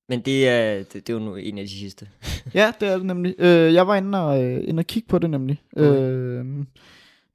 [0.09, 2.09] Men det er, det, det er jo nu en af de sidste.
[2.53, 3.35] ja, det er det nemlig.
[3.39, 5.61] Øh, jeg var inde og, øh, inde og kigge på det nemlig.
[5.75, 6.01] Okay.
[6.01, 6.45] Øh,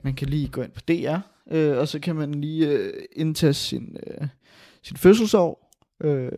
[0.05, 1.19] man kan lige gå ind på DR,
[1.51, 4.29] øh, og så kan man lige øh, indtage sin, øh,
[4.83, 5.71] sin fødselsår.
[6.01, 6.31] Øh,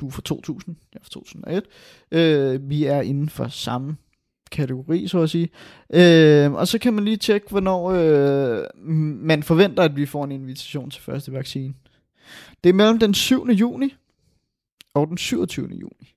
[0.00, 1.64] du er fra 2000, jeg er fra 2001.
[2.12, 3.96] Øh, vi er inden for samme
[4.50, 5.48] kategori, så at sige.
[5.94, 8.64] Øh, og så kan man lige tjekke, hvornår øh,
[9.24, 11.74] man forventer, at vi får en invitation til første vaccine.
[12.64, 13.46] Det er mellem den 7.
[13.46, 13.94] juni
[14.94, 15.68] og den 27.
[15.68, 16.14] juni.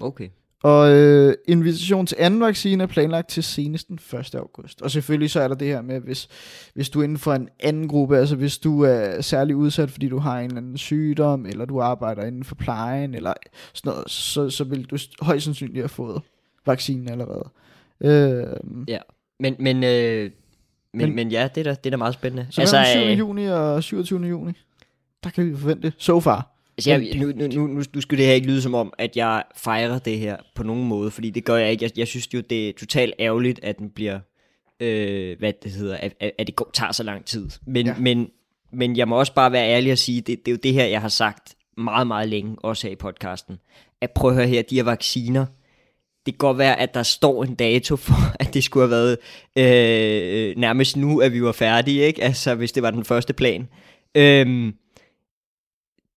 [0.00, 0.28] Okay.
[0.62, 4.34] Og øh, invitation til anden vaccine er planlagt til senest den 1.
[4.34, 4.82] august.
[4.82, 6.28] Og selvfølgelig så er der det her med, hvis,
[6.74, 10.08] hvis du er inden for en anden gruppe, altså hvis du er særlig udsat, fordi
[10.08, 13.32] du har en eller anden sygdom, eller du arbejder inden for plejen, eller
[13.72, 16.22] sådan noget, så, så vil du højst sandsynligt have fået
[16.66, 17.50] vaccinen allerede.
[18.00, 18.98] Øh, ja,
[19.40, 20.30] men, men, øh,
[20.92, 22.46] men, men, men ja, det er da, det er da meget spændende.
[22.50, 23.00] Så altså, 7.
[23.00, 24.20] Øh, juni og 27.
[24.20, 24.52] juni,
[25.24, 26.51] der kan vi forvente so far.
[26.76, 29.16] Altså, jeg, nu, nu, nu, nu, nu skulle det her ikke lyde som om, at
[29.16, 31.84] jeg fejrer det her på nogen måde, fordi det gør jeg ikke.
[31.84, 34.20] Jeg, jeg synes jo, det er totalt ærgerligt, at den bliver,
[34.80, 37.48] øh, hvad det hedder, at, at det går, tager så lang tid.
[37.66, 37.94] Men, ja.
[37.98, 38.28] men,
[38.72, 40.84] men jeg må også bare være ærlig og sige, det, det er jo det her,
[40.84, 43.58] jeg har sagt meget, meget længe, også her i podcasten,
[44.00, 45.46] at prøve at høre her, de her vacciner,
[46.26, 49.18] det kan godt være, at der står en dato for, at det skulle have været
[49.56, 52.22] øh, nærmest nu, at vi var færdige, ikke?
[52.22, 53.68] Altså, hvis det var den første plan.
[54.14, 54.72] Øh,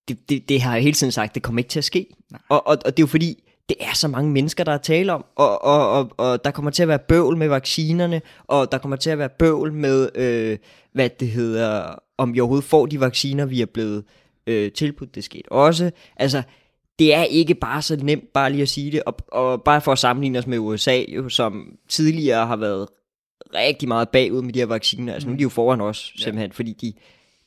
[0.08, 2.08] det, det, det har jeg hele tiden sagt, det kommer ikke til at ske.
[2.50, 5.14] Og, og, og det er jo fordi, det er så mange mennesker, der er tale
[5.14, 8.78] om, og, og, og, og der kommer til at være bøvl med vaccinerne, og der
[8.78, 10.58] kommer til at være bøvl med, øh,
[10.94, 14.04] hvad det hedder, om vi overhovedet får de vacciner, vi er blevet
[14.48, 15.16] øh, tilbudt.
[15.16, 15.92] Det skete også.
[16.18, 16.44] Altså,
[17.00, 19.92] det er ikke bare så nemt bare lige at sige det, og, og bare for
[19.92, 22.88] at sammenligne os med USA, jo, som tidligere har været
[23.54, 25.14] rigtig meget bagud med de her vacciner.
[25.14, 26.94] Altså nu er de jo foran os, simpelthen, fordi de,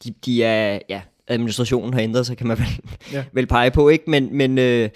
[0.04, 2.80] de, de er, ja, administrationen har ændret sig, kan man vel,
[3.12, 3.24] Ja.
[3.32, 4.10] vel pege på, ikke?
[4.10, 4.90] Men, men øh,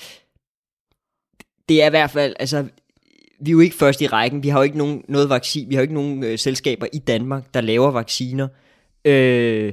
[1.68, 2.64] det er i hvert fald, altså,
[3.40, 4.42] vi er jo ikke først i rækken.
[4.42, 6.98] Vi har jo ikke nogen, noget vaccin, vi har jo ikke nogen øh, selskaber i
[6.98, 8.48] Danmark, der laver vacciner.
[9.04, 9.72] Øh,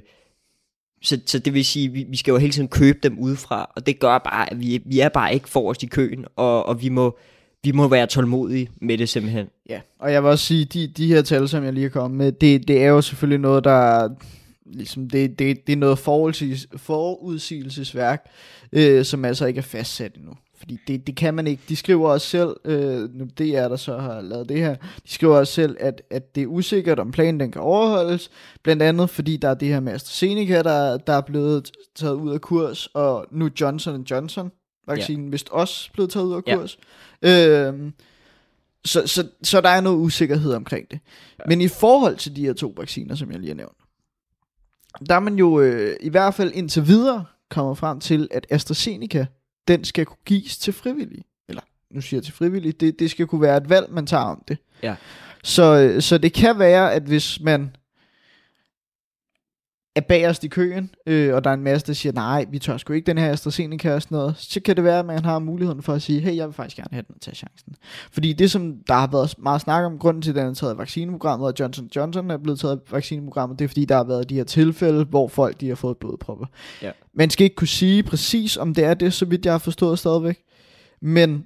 [1.01, 3.85] så, så det vil sige, vi, vi skal jo hele tiden købe dem udefra, og
[3.85, 6.89] det gør bare, at vi, vi er bare ikke forrest i køen, og, og vi,
[6.89, 7.17] må,
[7.63, 9.47] vi må være tålmodige med det simpelthen.
[9.69, 12.17] Ja, og jeg vil også sige, de, de her tal, som jeg lige er kommet
[12.17, 14.09] med, det, det er jo selvfølgelig noget, der
[14.73, 18.25] ligesom, det, det, det er noget forudsiges, forudsigelsesværk,
[18.71, 20.33] øh, som altså ikke er fastsat endnu.
[20.57, 21.63] Fordi det, det kan man ikke.
[21.69, 25.11] De skriver også selv, øh, nu det er der så har lavet det her, de
[25.11, 28.31] skriver også selv, at, at det er usikkert, om planen den kan overholdes,
[28.63, 32.33] blandt andet fordi der er det her med AstraZeneca, der, der er blevet taget ud
[32.33, 34.51] af kurs, og nu Johnson Johnson
[34.87, 35.31] vaccinen ja.
[35.31, 36.77] vist også blevet taget ud af kurs.
[37.23, 37.71] Ja.
[37.71, 37.91] Øh,
[38.85, 40.99] så, så, så der er noget usikkerhed omkring det.
[41.39, 41.43] Ja.
[41.47, 43.77] Men i forhold til de her to vacciner, som jeg lige har nævnt,
[45.09, 49.25] der er man jo øh, i hvert fald indtil videre kommet frem til, at AstraZeneca,
[49.67, 51.23] den skal kunne gives til frivillige.
[51.49, 51.61] Eller,
[51.91, 54.43] nu siger jeg til frivillige, det, det skal kunne være et valg, man tager om
[54.47, 54.57] det.
[54.83, 54.95] Ja.
[55.43, 57.75] Så, øh, så det kan være, at hvis man
[60.03, 62.77] er bagerst i køen, øh, og der er en masse, der siger, nej, vi tør
[62.77, 65.39] sgu ikke den her AstraZeneca og sådan noget, så kan det være, at man har
[65.39, 67.75] muligheden for at sige, hey, jeg vil faktisk gerne have den og tage chancen.
[68.11, 70.71] Fordi det, som der har været meget snak om, grunden til, at den er taget
[70.71, 74.03] af vaccineprogrammet, og Johnson Johnson er blevet taget af vaccineprogrammet, det er fordi, der har
[74.03, 76.45] været de her tilfælde, hvor folk de har fået blodpropper.
[76.81, 76.91] Ja.
[77.13, 79.99] Man skal ikke kunne sige præcis, om det er det, så vidt jeg har forstået
[79.99, 80.39] stadigvæk.
[81.01, 81.45] Men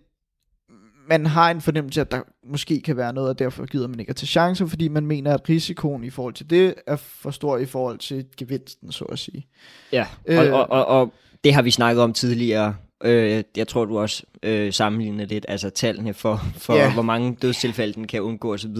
[1.09, 3.99] man har en fornemmelse af, at der måske kan være noget, og derfor gider man
[3.99, 7.31] ikke at tage chancer, fordi man mener, at risikoen i forhold til det er for
[7.31, 9.47] stor i forhold til gevinsten, så at sige.
[9.91, 10.53] Ja, Øh.
[10.53, 12.75] og, og, og, og det har vi snakket om tidligere.
[13.03, 16.93] Øh, jeg tror, du også øh, sammenligner lidt, altså tallene for, for yeah.
[16.93, 18.75] hvor mange dødstilfælde den kan undgå osv.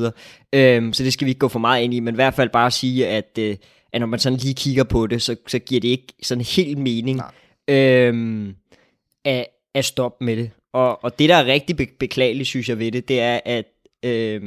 [0.54, 2.50] Øh, så det skal vi ikke gå for meget ind i, men i hvert fald
[2.50, 3.56] bare sige, at, øh,
[3.94, 6.78] at når man sådan lige kigger på det, så, så giver det ikke sådan helt
[6.78, 7.22] mening
[7.68, 8.54] øh,
[9.26, 10.52] at, at stoppe med det.
[10.74, 13.66] Og, og det, der er rigtig be- beklageligt, synes jeg ved det, det er, at
[14.04, 14.42] øh,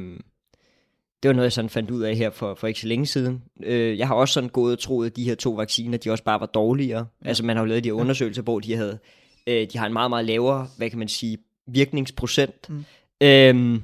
[1.23, 3.43] det var noget, jeg sådan fandt ud af her for, for ikke så længe siden.
[3.63, 6.25] Øh, jeg har også sådan gået og troet, at de her to vacciner, de også
[6.25, 7.07] bare var dårligere.
[7.25, 7.29] Ja.
[7.29, 8.99] Altså man har jo lavet de her undersøgelser, hvor de havde,
[9.47, 12.69] øh, de har en meget, meget lavere, hvad kan man sige, virkningsprocent.
[12.69, 12.85] Mm.
[13.21, 13.83] Øhm,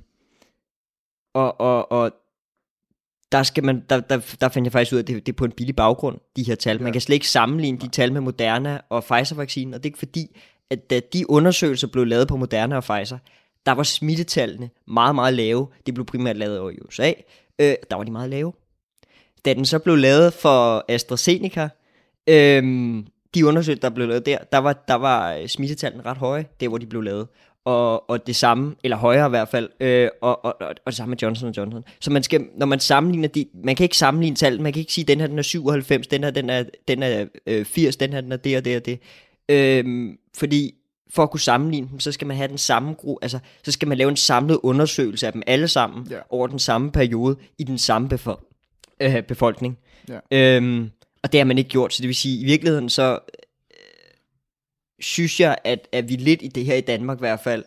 [1.34, 2.12] og, og, og
[3.32, 5.36] der, skal man, der, der, der fandt jeg faktisk ud af, at det, det er
[5.36, 6.76] på en billig baggrund, de her tal.
[6.76, 6.82] Ja.
[6.82, 9.98] Man kan slet ikke sammenligne de tal med Moderna og Pfizer-vaccinen, og det er ikke
[9.98, 10.36] fordi,
[10.72, 13.18] at da de undersøgelser blev lavet på Moderna og Pfizer,
[13.66, 15.66] der var smittetallene meget, meget lave.
[15.86, 17.12] Det blev primært lavet over i USA.
[17.58, 18.52] Øh, der var de meget lave.
[19.44, 21.68] Da den så blev lavet for AstraZeneca,
[22.26, 22.62] øh,
[23.34, 26.68] de undersøgelser, der blev lavet der, der var, der var øh, smittetallene ret høje, der
[26.68, 27.28] hvor de blev lavet.
[27.64, 30.94] Og, og det samme, eller højere i hvert fald, øh, og, og, og, og det
[30.94, 31.84] samme med Johnson Johnson.
[32.00, 34.92] Så man skal, når man sammenligner de, man kan ikke sammenligne tallene, man kan ikke
[34.92, 38.12] sige, den her den er 97, den her den er, den er øh, 80, den
[38.12, 39.00] her den er det og det og det.
[39.52, 40.74] Øhm, fordi
[41.10, 43.88] for at kunne sammenligne dem, så skal man have den samme gruppe, altså så skal
[43.88, 46.18] man lave en samlet undersøgelse af dem alle sammen Ja.
[46.30, 49.78] over den samme periode i den samme befo- øh, befolkning.
[50.08, 50.18] Ja.
[50.30, 50.90] Øhm,
[51.22, 53.18] og det har man ikke gjort, så det vil sige, i virkeligheden så
[53.70, 53.76] øh,
[55.00, 57.64] synes jeg, at, at vi lidt i det her i Danmark i hvert fald,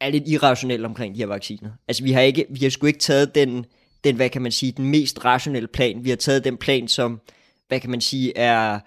[0.00, 1.70] er lidt irrationelle omkring de her vacciner.
[1.88, 3.66] Altså vi har ikke, vi har sgu ikke taget den,
[4.04, 6.04] den, hvad kan man sige, den mest rationelle plan.
[6.04, 7.20] Vi har taget den plan, som,
[7.68, 8.78] hvad kan man sige, er,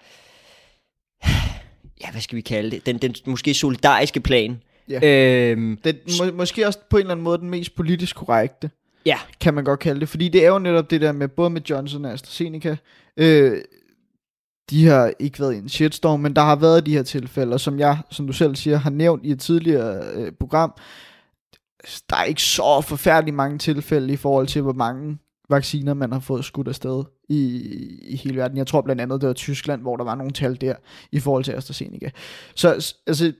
[2.00, 4.62] ja, hvad skal vi kalde det, den, den måske solidariske plan.
[4.88, 5.00] Ja.
[5.50, 8.70] Øhm, Det er må, måske også på en eller anden måde den mest politisk korrekte,
[9.06, 10.08] ja, kan man godt kalde det.
[10.08, 12.76] Fordi det er jo netop det der med, både med Johnson og AstraZeneca,
[13.16, 13.56] øh,
[14.70, 17.60] de har ikke været i en shitstorm, men der har været de her tilfælde, og
[17.60, 20.74] som jeg, som du selv siger, har nævnt i et tidligere øh, program,
[22.10, 25.18] der er ikke så forfærdeligt mange tilfælde i forhold til, hvor mange
[25.50, 27.60] vacciner, man har fået skudt afsted i,
[28.02, 28.56] i hele verden.
[28.56, 30.74] Jeg tror blandt andet, det var Tyskland, hvor der var nogle tal der
[31.12, 32.10] i forhold til AstraZeneca.
[32.54, 33.32] Så altså,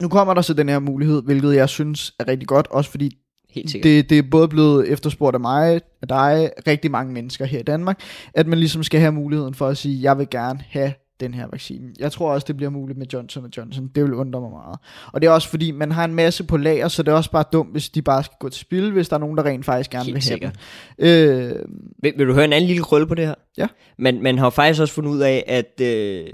[0.00, 3.18] nu kommer der så den her mulighed, hvilket jeg synes er rigtig godt, også fordi
[3.50, 3.90] helt sikkert.
[3.90, 7.62] det, det er både blevet efterspurgt af mig, af dig, rigtig mange mennesker her i
[7.62, 8.00] Danmark,
[8.34, 11.46] at man ligesom skal have muligheden for at sige, jeg vil gerne have den her
[11.50, 11.88] vaccine.
[11.98, 13.90] Jeg tror også, det bliver muligt med Johnson Johnson.
[13.94, 14.78] Det vil undre mig meget.
[15.12, 17.30] Og det er også fordi, man har en masse på lager, så det er også
[17.30, 19.64] bare dumt, hvis de bare skal gå til spil, hvis der er nogen, der rent
[19.64, 20.52] faktisk gerne Helt vil have sikkert.
[20.98, 21.06] dem.
[21.06, 21.66] Øh,
[22.02, 23.34] Vil, vil du høre en anden lille krølle på det her?
[23.58, 23.66] Ja.
[23.98, 26.26] Man, man har faktisk også fundet ud af, at, øh,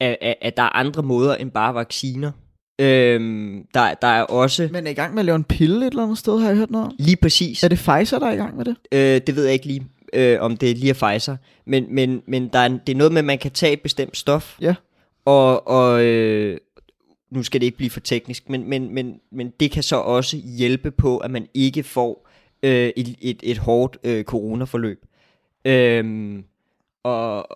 [0.00, 2.30] at, at, at der er andre måder end bare vacciner.
[2.80, 4.68] Øhm, der, der er også...
[4.72, 6.56] Men er I gang med at lave en pille et eller andet sted, har jeg
[6.56, 6.92] hørt noget om?
[6.98, 7.62] Lige præcis.
[7.64, 8.76] Er det Pfizer, der er i gang med det?
[8.92, 11.36] Øh, det ved jeg ikke lige, øh, om det er lige er Pfizer.
[11.64, 13.80] Men, men, men der er, en- det er noget med, at man kan tage et
[13.80, 14.56] bestemt stof.
[14.60, 14.74] Ja.
[15.24, 16.58] Og, og øh,
[17.30, 20.36] nu skal det ikke blive for teknisk, men, men, men, men det kan så også
[20.36, 22.28] hjælpe på, at man ikke får
[22.62, 25.04] øh, et, et, et hårdt øh, coronaforløb.
[25.64, 26.44] Øhm,
[27.04, 27.46] og,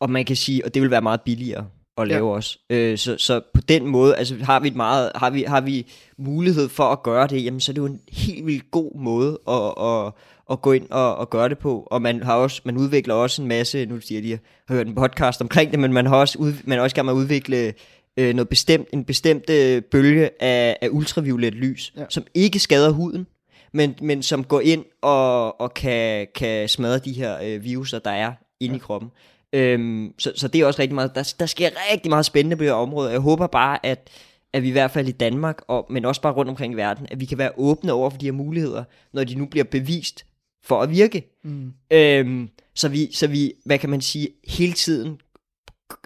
[0.00, 1.66] og man kan sige, og det vil være meget billigere
[1.98, 2.34] at lave ja.
[2.34, 2.58] også.
[2.70, 5.86] Øh, så, så på den måde, altså har vi et meget, har vi, har vi
[6.18, 9.38] mulighed for at gøre det, jamen så er det jo en helt vildt god måde
[9.48, 10.12] at, at,
[10.50, 11.88] at gå ind og, og gøre det på.
[11.90, 14.38] Og man har også, man udvikler også en masse, nu siger jeg
[14.68, 17.06] har hørt en podcast omkring det, men man har også, ud, man er også gerne
[17.06, 17.74] med at udvikle
[18.16, 22.04] øh, noget bestemt, en bestemt øh, bølge af, af ultraviolet lys, ja.
[22.08, 23.26] som ikke skader huden,
[23.72, 28.10] men, men som går ind og, og kan, kan smadre de her øh, viruser, der
[28.10, 28.76] er inde ja.
[28.76, 29.10] i kroppen.
[29.52, 32.62] Øhm, så, så det er også rigtig meget, der, der sker rigtig meget spændende på
[32.62, 33.10] det her område.
[33.10, 34.10] Jeg håber bare, at,
[34.52, 37.06] at vi i hvert fald i Danmark, og, men også bare rundt omkring i verden,
[37.10, 40.24] at vi kan være åbne over for de her muligheder, når de nu bliver bevist
[40.64, 41.38] for at virke.
[41.44, 41.72] Mm.
[41.92, 45.20] Øhm, så, vi, så vi, hvad kan man sige, hele tiden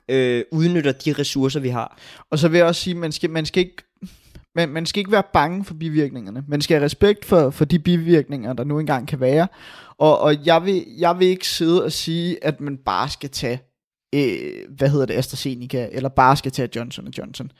[0.08, 1.98] øh, udnytter de ressourcer, vi har.
[2.30, 3.82] Og så vil jeg også sige, man skal, man skal ikke
[4.54, 6.44] man, man skal ikke være bange for bivirkningerne.
[6.48, 9.48] Man skal have respekt for, for de bivirkninger, der nu engang kan være.
[9.98, 13.60] Og, og jeg, vil, jeg vil ikke sidde og sige, at man bare skal tage,
[14.14, 17.52] øh, hvad hedder det, AstraZeneca, eller bare skal tage Johnson Johnson.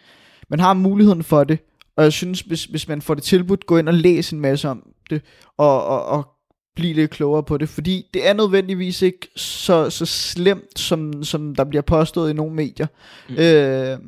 [0.48, 1.58] Man har muligheden for det,
[1.96, 4.68] og jeg synes, hvis, hvis man får det tilbudt, gå ind og læs en masse
[4.68, 5.22] om det,
[5.58, 6.28] og, og, og
[6.76, 11.54] blive lidt klogere på det, fordi det er nødvendigvis ikke så, så slemt, som, som
[11.54, 12.86] der bliver påstået i nogle medier.
[13.28, 13.34] Mm.
[13.34, 13.98] Øh,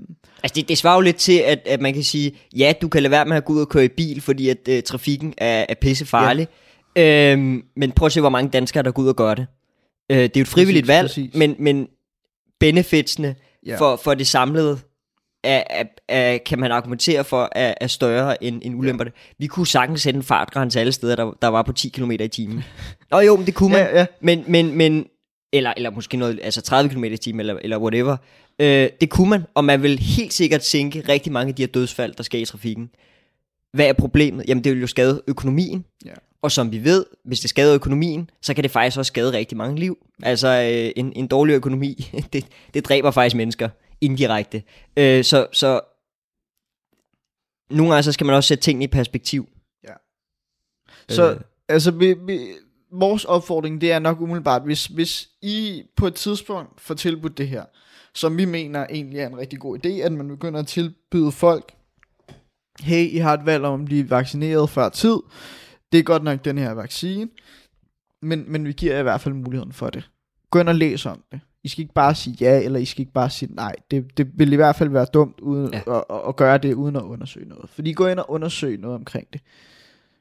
[0.45, 3.03] Altså det, det svarer jo lidt til, at, at man kan sige, ja, du kan
[3.03, 5.67] lade være med at gå ud og køre i bil, fordi at øh, trafikken er,
[5.69, 6.49] er pissefarlig.
[6.97, 7.33] Ja.
[7.33, 9.47] Øhm, men prøv at se, hvor mange danskere, der går ud og gør det.
[10.11, 11.35] Øh, det er jo et frivilligt Præcis, valg, præcis.
[11.35, 11.89] men, men
[12.61, 13.35] benefitsene
[13.67, 13.77] ja.
[13.77, 14.79] for, for det samlede,
[15.45, 19.11] er, er, er, kan man argumentere for, er, er større end, end ulemperne.
[19.39, 22.29] Vi kunne sagtens sætte en fartgrænse alle steder, der, der var på 10 km i
[22.29, 22.65] timen.
[23.11, 23.81] Nå jo, men det kunne man.
[23.81, 24.07] Ja, ja.
[24.21, 25.07] Men, men, men
[25.53, 28.17] eller, eller måske noget, altså 30 km i timen, eller, eller whatever.
[28.59, 31.67] Øh, det kunne man, og man vil helt sikkert sænke rigtig mange af de her
[31.67, 32.91] dødsfald, der sker i trafikken.
[33.73, 34.45] Hvad er problemet?
[34.49, 35.85] Jamen det vil jo skade økonomien.
[36.05, 36.11] Ja.
[36.43, 39.59] Og som vi ved, hvis det skader økonomien, så kan det faktisk også skade rigtig
[39.59, 39.99] mange liv.
[40.23, 43.69] Altså øh, en, en dårlig økonomi, det, det dræber faktisk mennesker
[44.05, 44.63] indirekte.
[44.97, 45.81] Øh, så, så
[47.71, 49.49] nogle gange så skal man også sætte tingene i perspektiv.
[51.09, 51.41] Så Øh.
[51.69, 52.49] altså, vi, vi,
[52.93, 57.49] vores opfordring, det er nok umiddelbart, hvis, hvis I på et tidspunkt får tilbudt det
[57.49, 57.65] her,
[58.15, 61.75] som vi mener egentlig er en rigtig god idé, at man begynder at tilbyde folk,
[62.81, 65.17] hey, I har et valg om at blive vaccineret før tid,
[65.93, 67.29] det er godt nok den her vaccine,
[68.23, 70.11] men, men vi giver i hvert fald muligheden for det.
[70.51, 71.41] Gå ind og læs om det.
[71.65, 73.75] I skal ikke bare sige ja, eller I skal ikke bare sige nej.
[73.91, 75.99] Det, det vil i hvert fald være dumt uden, ja.
[75.99, 77.71] At, at, gøre det uden at undersøge noget.
[77.71, 79.41] Fordi gå ind og undersøg noget omkring det.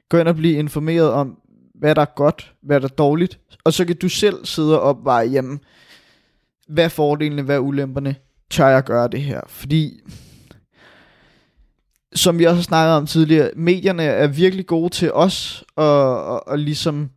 [0.08, 1.38] Gå ind og blive informeret om,
[1.74, 3.38] hvad der er godt, hvad der er dårligt.
[3.64, 5.60] Og så kan du selv sidde og opveje, jamen,
[6.68, 8.16] hvad er fordelene, hvad er ulemperne?
[8.50, 9.40] Tør jeg gøre det her?
[9.48, 10.00] Fordi,
[12.14, 15.84] som vi også har snakket om tidligere, medierne er virkelig gode til os at,
[16.34, 17.10] at, at ligesom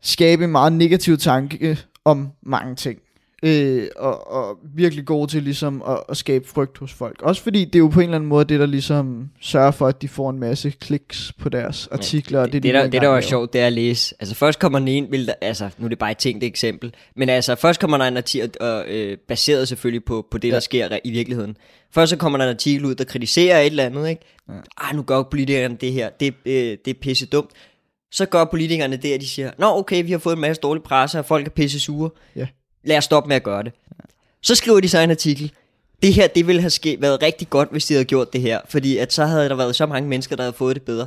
[0.00, 1.78] skabe en meget negativ tanke
[2.10, 2.98] om mange ting.
[3.42, 7.22] Øh, og, og virkelig gode til ligesom at, at skabe frygt hos folk.
[7.22, 9.86] Også fordi det er jo på en eller anden måde det, der ligesom sørger for,
[9.86, 12.40] at de får en masse kliks på deres artikler.
[12.40, 13.20] og Det, det, det, de der, det der var laver.
[13.20, 14.14] sjovt, det er at læse.
[14.20, 17.28] Altså først kommer den ene, vil altså nu er det bare et tænkt eksempel, men
[17.28, 20.54] altså først kommer der en artikel, og, øh, baseret selvfølgelig på, på det, Ja.
[20.54, 21.56] der sker i virkeligheden.
[21.94, 24.22] Først så kommer der en artikel ud, der kritiserer et eller andet, ikke?
[24.48, 24.52] Ja.
[24.76, 26.52] Ah, nu gør politikerne det her, det, øh,
[26.84, 27.50] det er pisse dumt.
[28.12, 30.82] Så gør politikerne det, at de siger, Nå okay, vi har fået en masse dårlige
[30.84, 32.10] presser, og folk er pisse sure.
[32.36, 32.46] Ja.
[32.84, 33.72] Lad os stoppe med at gøre det.
[34.42, 35.52] Så skriver de så en artikel,
[36.02, 38.60] det her, det ville have ske, været rigtig godt, hvis de havde gjort det her,
[38.68, 41.06] fordi at så havde der været så mange mennesker, der havde fået det bedre.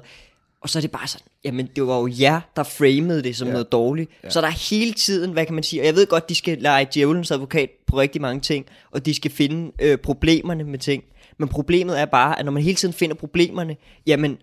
[0.61, 3.45] Og så er det bare sådan, jamen det var jo jer, der framede det som
[3.47, 3.49] Ja.
[3.49, 3.53] ja.
[3.53, 4.11] noget dårligt.
[4.23, 4.29] Ja.
[4.29, 6.57] Så der er hele tiden, hvad kan man sige, og jeg ved godt, de skal
[6.57, 11.03] lege djævelens advokat på rigtig mange ting, og de skal finde øh, problemerne med ting.
[11.39, 13.75] Men problemet er bare, at når man hele tiden finder problemerne,
[14.07, 14.37] jamen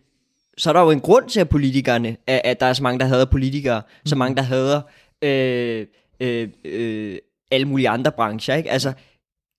[0.58, 3.00] så er der jo en grund til, at politikerne, at, at der er så mange,
[3.00, 4.80] der hader politikere, så mange, der hader
[5.22, 5.86] øh,
[6.20, 7.18] øh, øh,
[7.50, 8.70] alle mulige andre brancher, ikke?
[8.70, 8.92] Altså,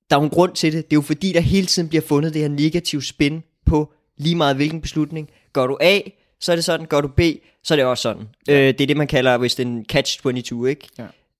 [0.10, 0.86] der er jo en grund til det.
[0.86, 4.36] Det er jo fordi, der hele tiden bliver fundet det her negative spin på lige
[4.36, 5.30] meget hvilken beslutning.
[5.54, 6.00] Gør du A,
[6.40, 6.86] så er det sådan.
[6.86, 7.22] Gør du B,
[7.64, 8.28] så er det også sådan.
[8.48, 8.54] Ja.
[8.54, 10.88] Øh, det er det, man kalder, hvis det er en catch-22, ikke?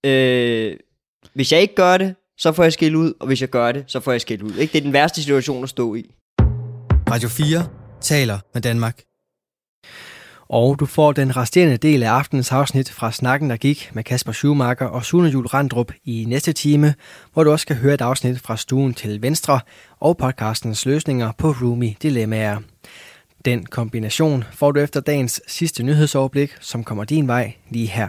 [0.04, 0.10] Ja.
[0.10, 0.76] Øh,
[1.34, 3.84] hvis jeg ikke gør det, så får jeg skæld ud, og hvis jeg gør det,
[3.86, 4.54] så får jeg skæld ud.
[4.54, 4.72] Ikke?
[4.72, 6.10] Det er den værste situation at stå i.
[7.10, 7.66] Radio 4
[8.00, 9.09] taler med Danmark.
[10.48, 14.32] Og du får den resterende del af aftenens afsnit fra Snakken, der gik med Kasper
[14.32, 16.94] Schumacher og Sune Jul Randrup i næste time,
[17.32, 19.60] hvor du også skal høre et afsnit fra stuen til venstre
[20.00, 22.58] og podcastens løsninger på Roomy Dilemmaer.
[23.44, 28.08] Den kombination får du efter dagens sidste nyhedsoverblik, som kommer din vej lige her.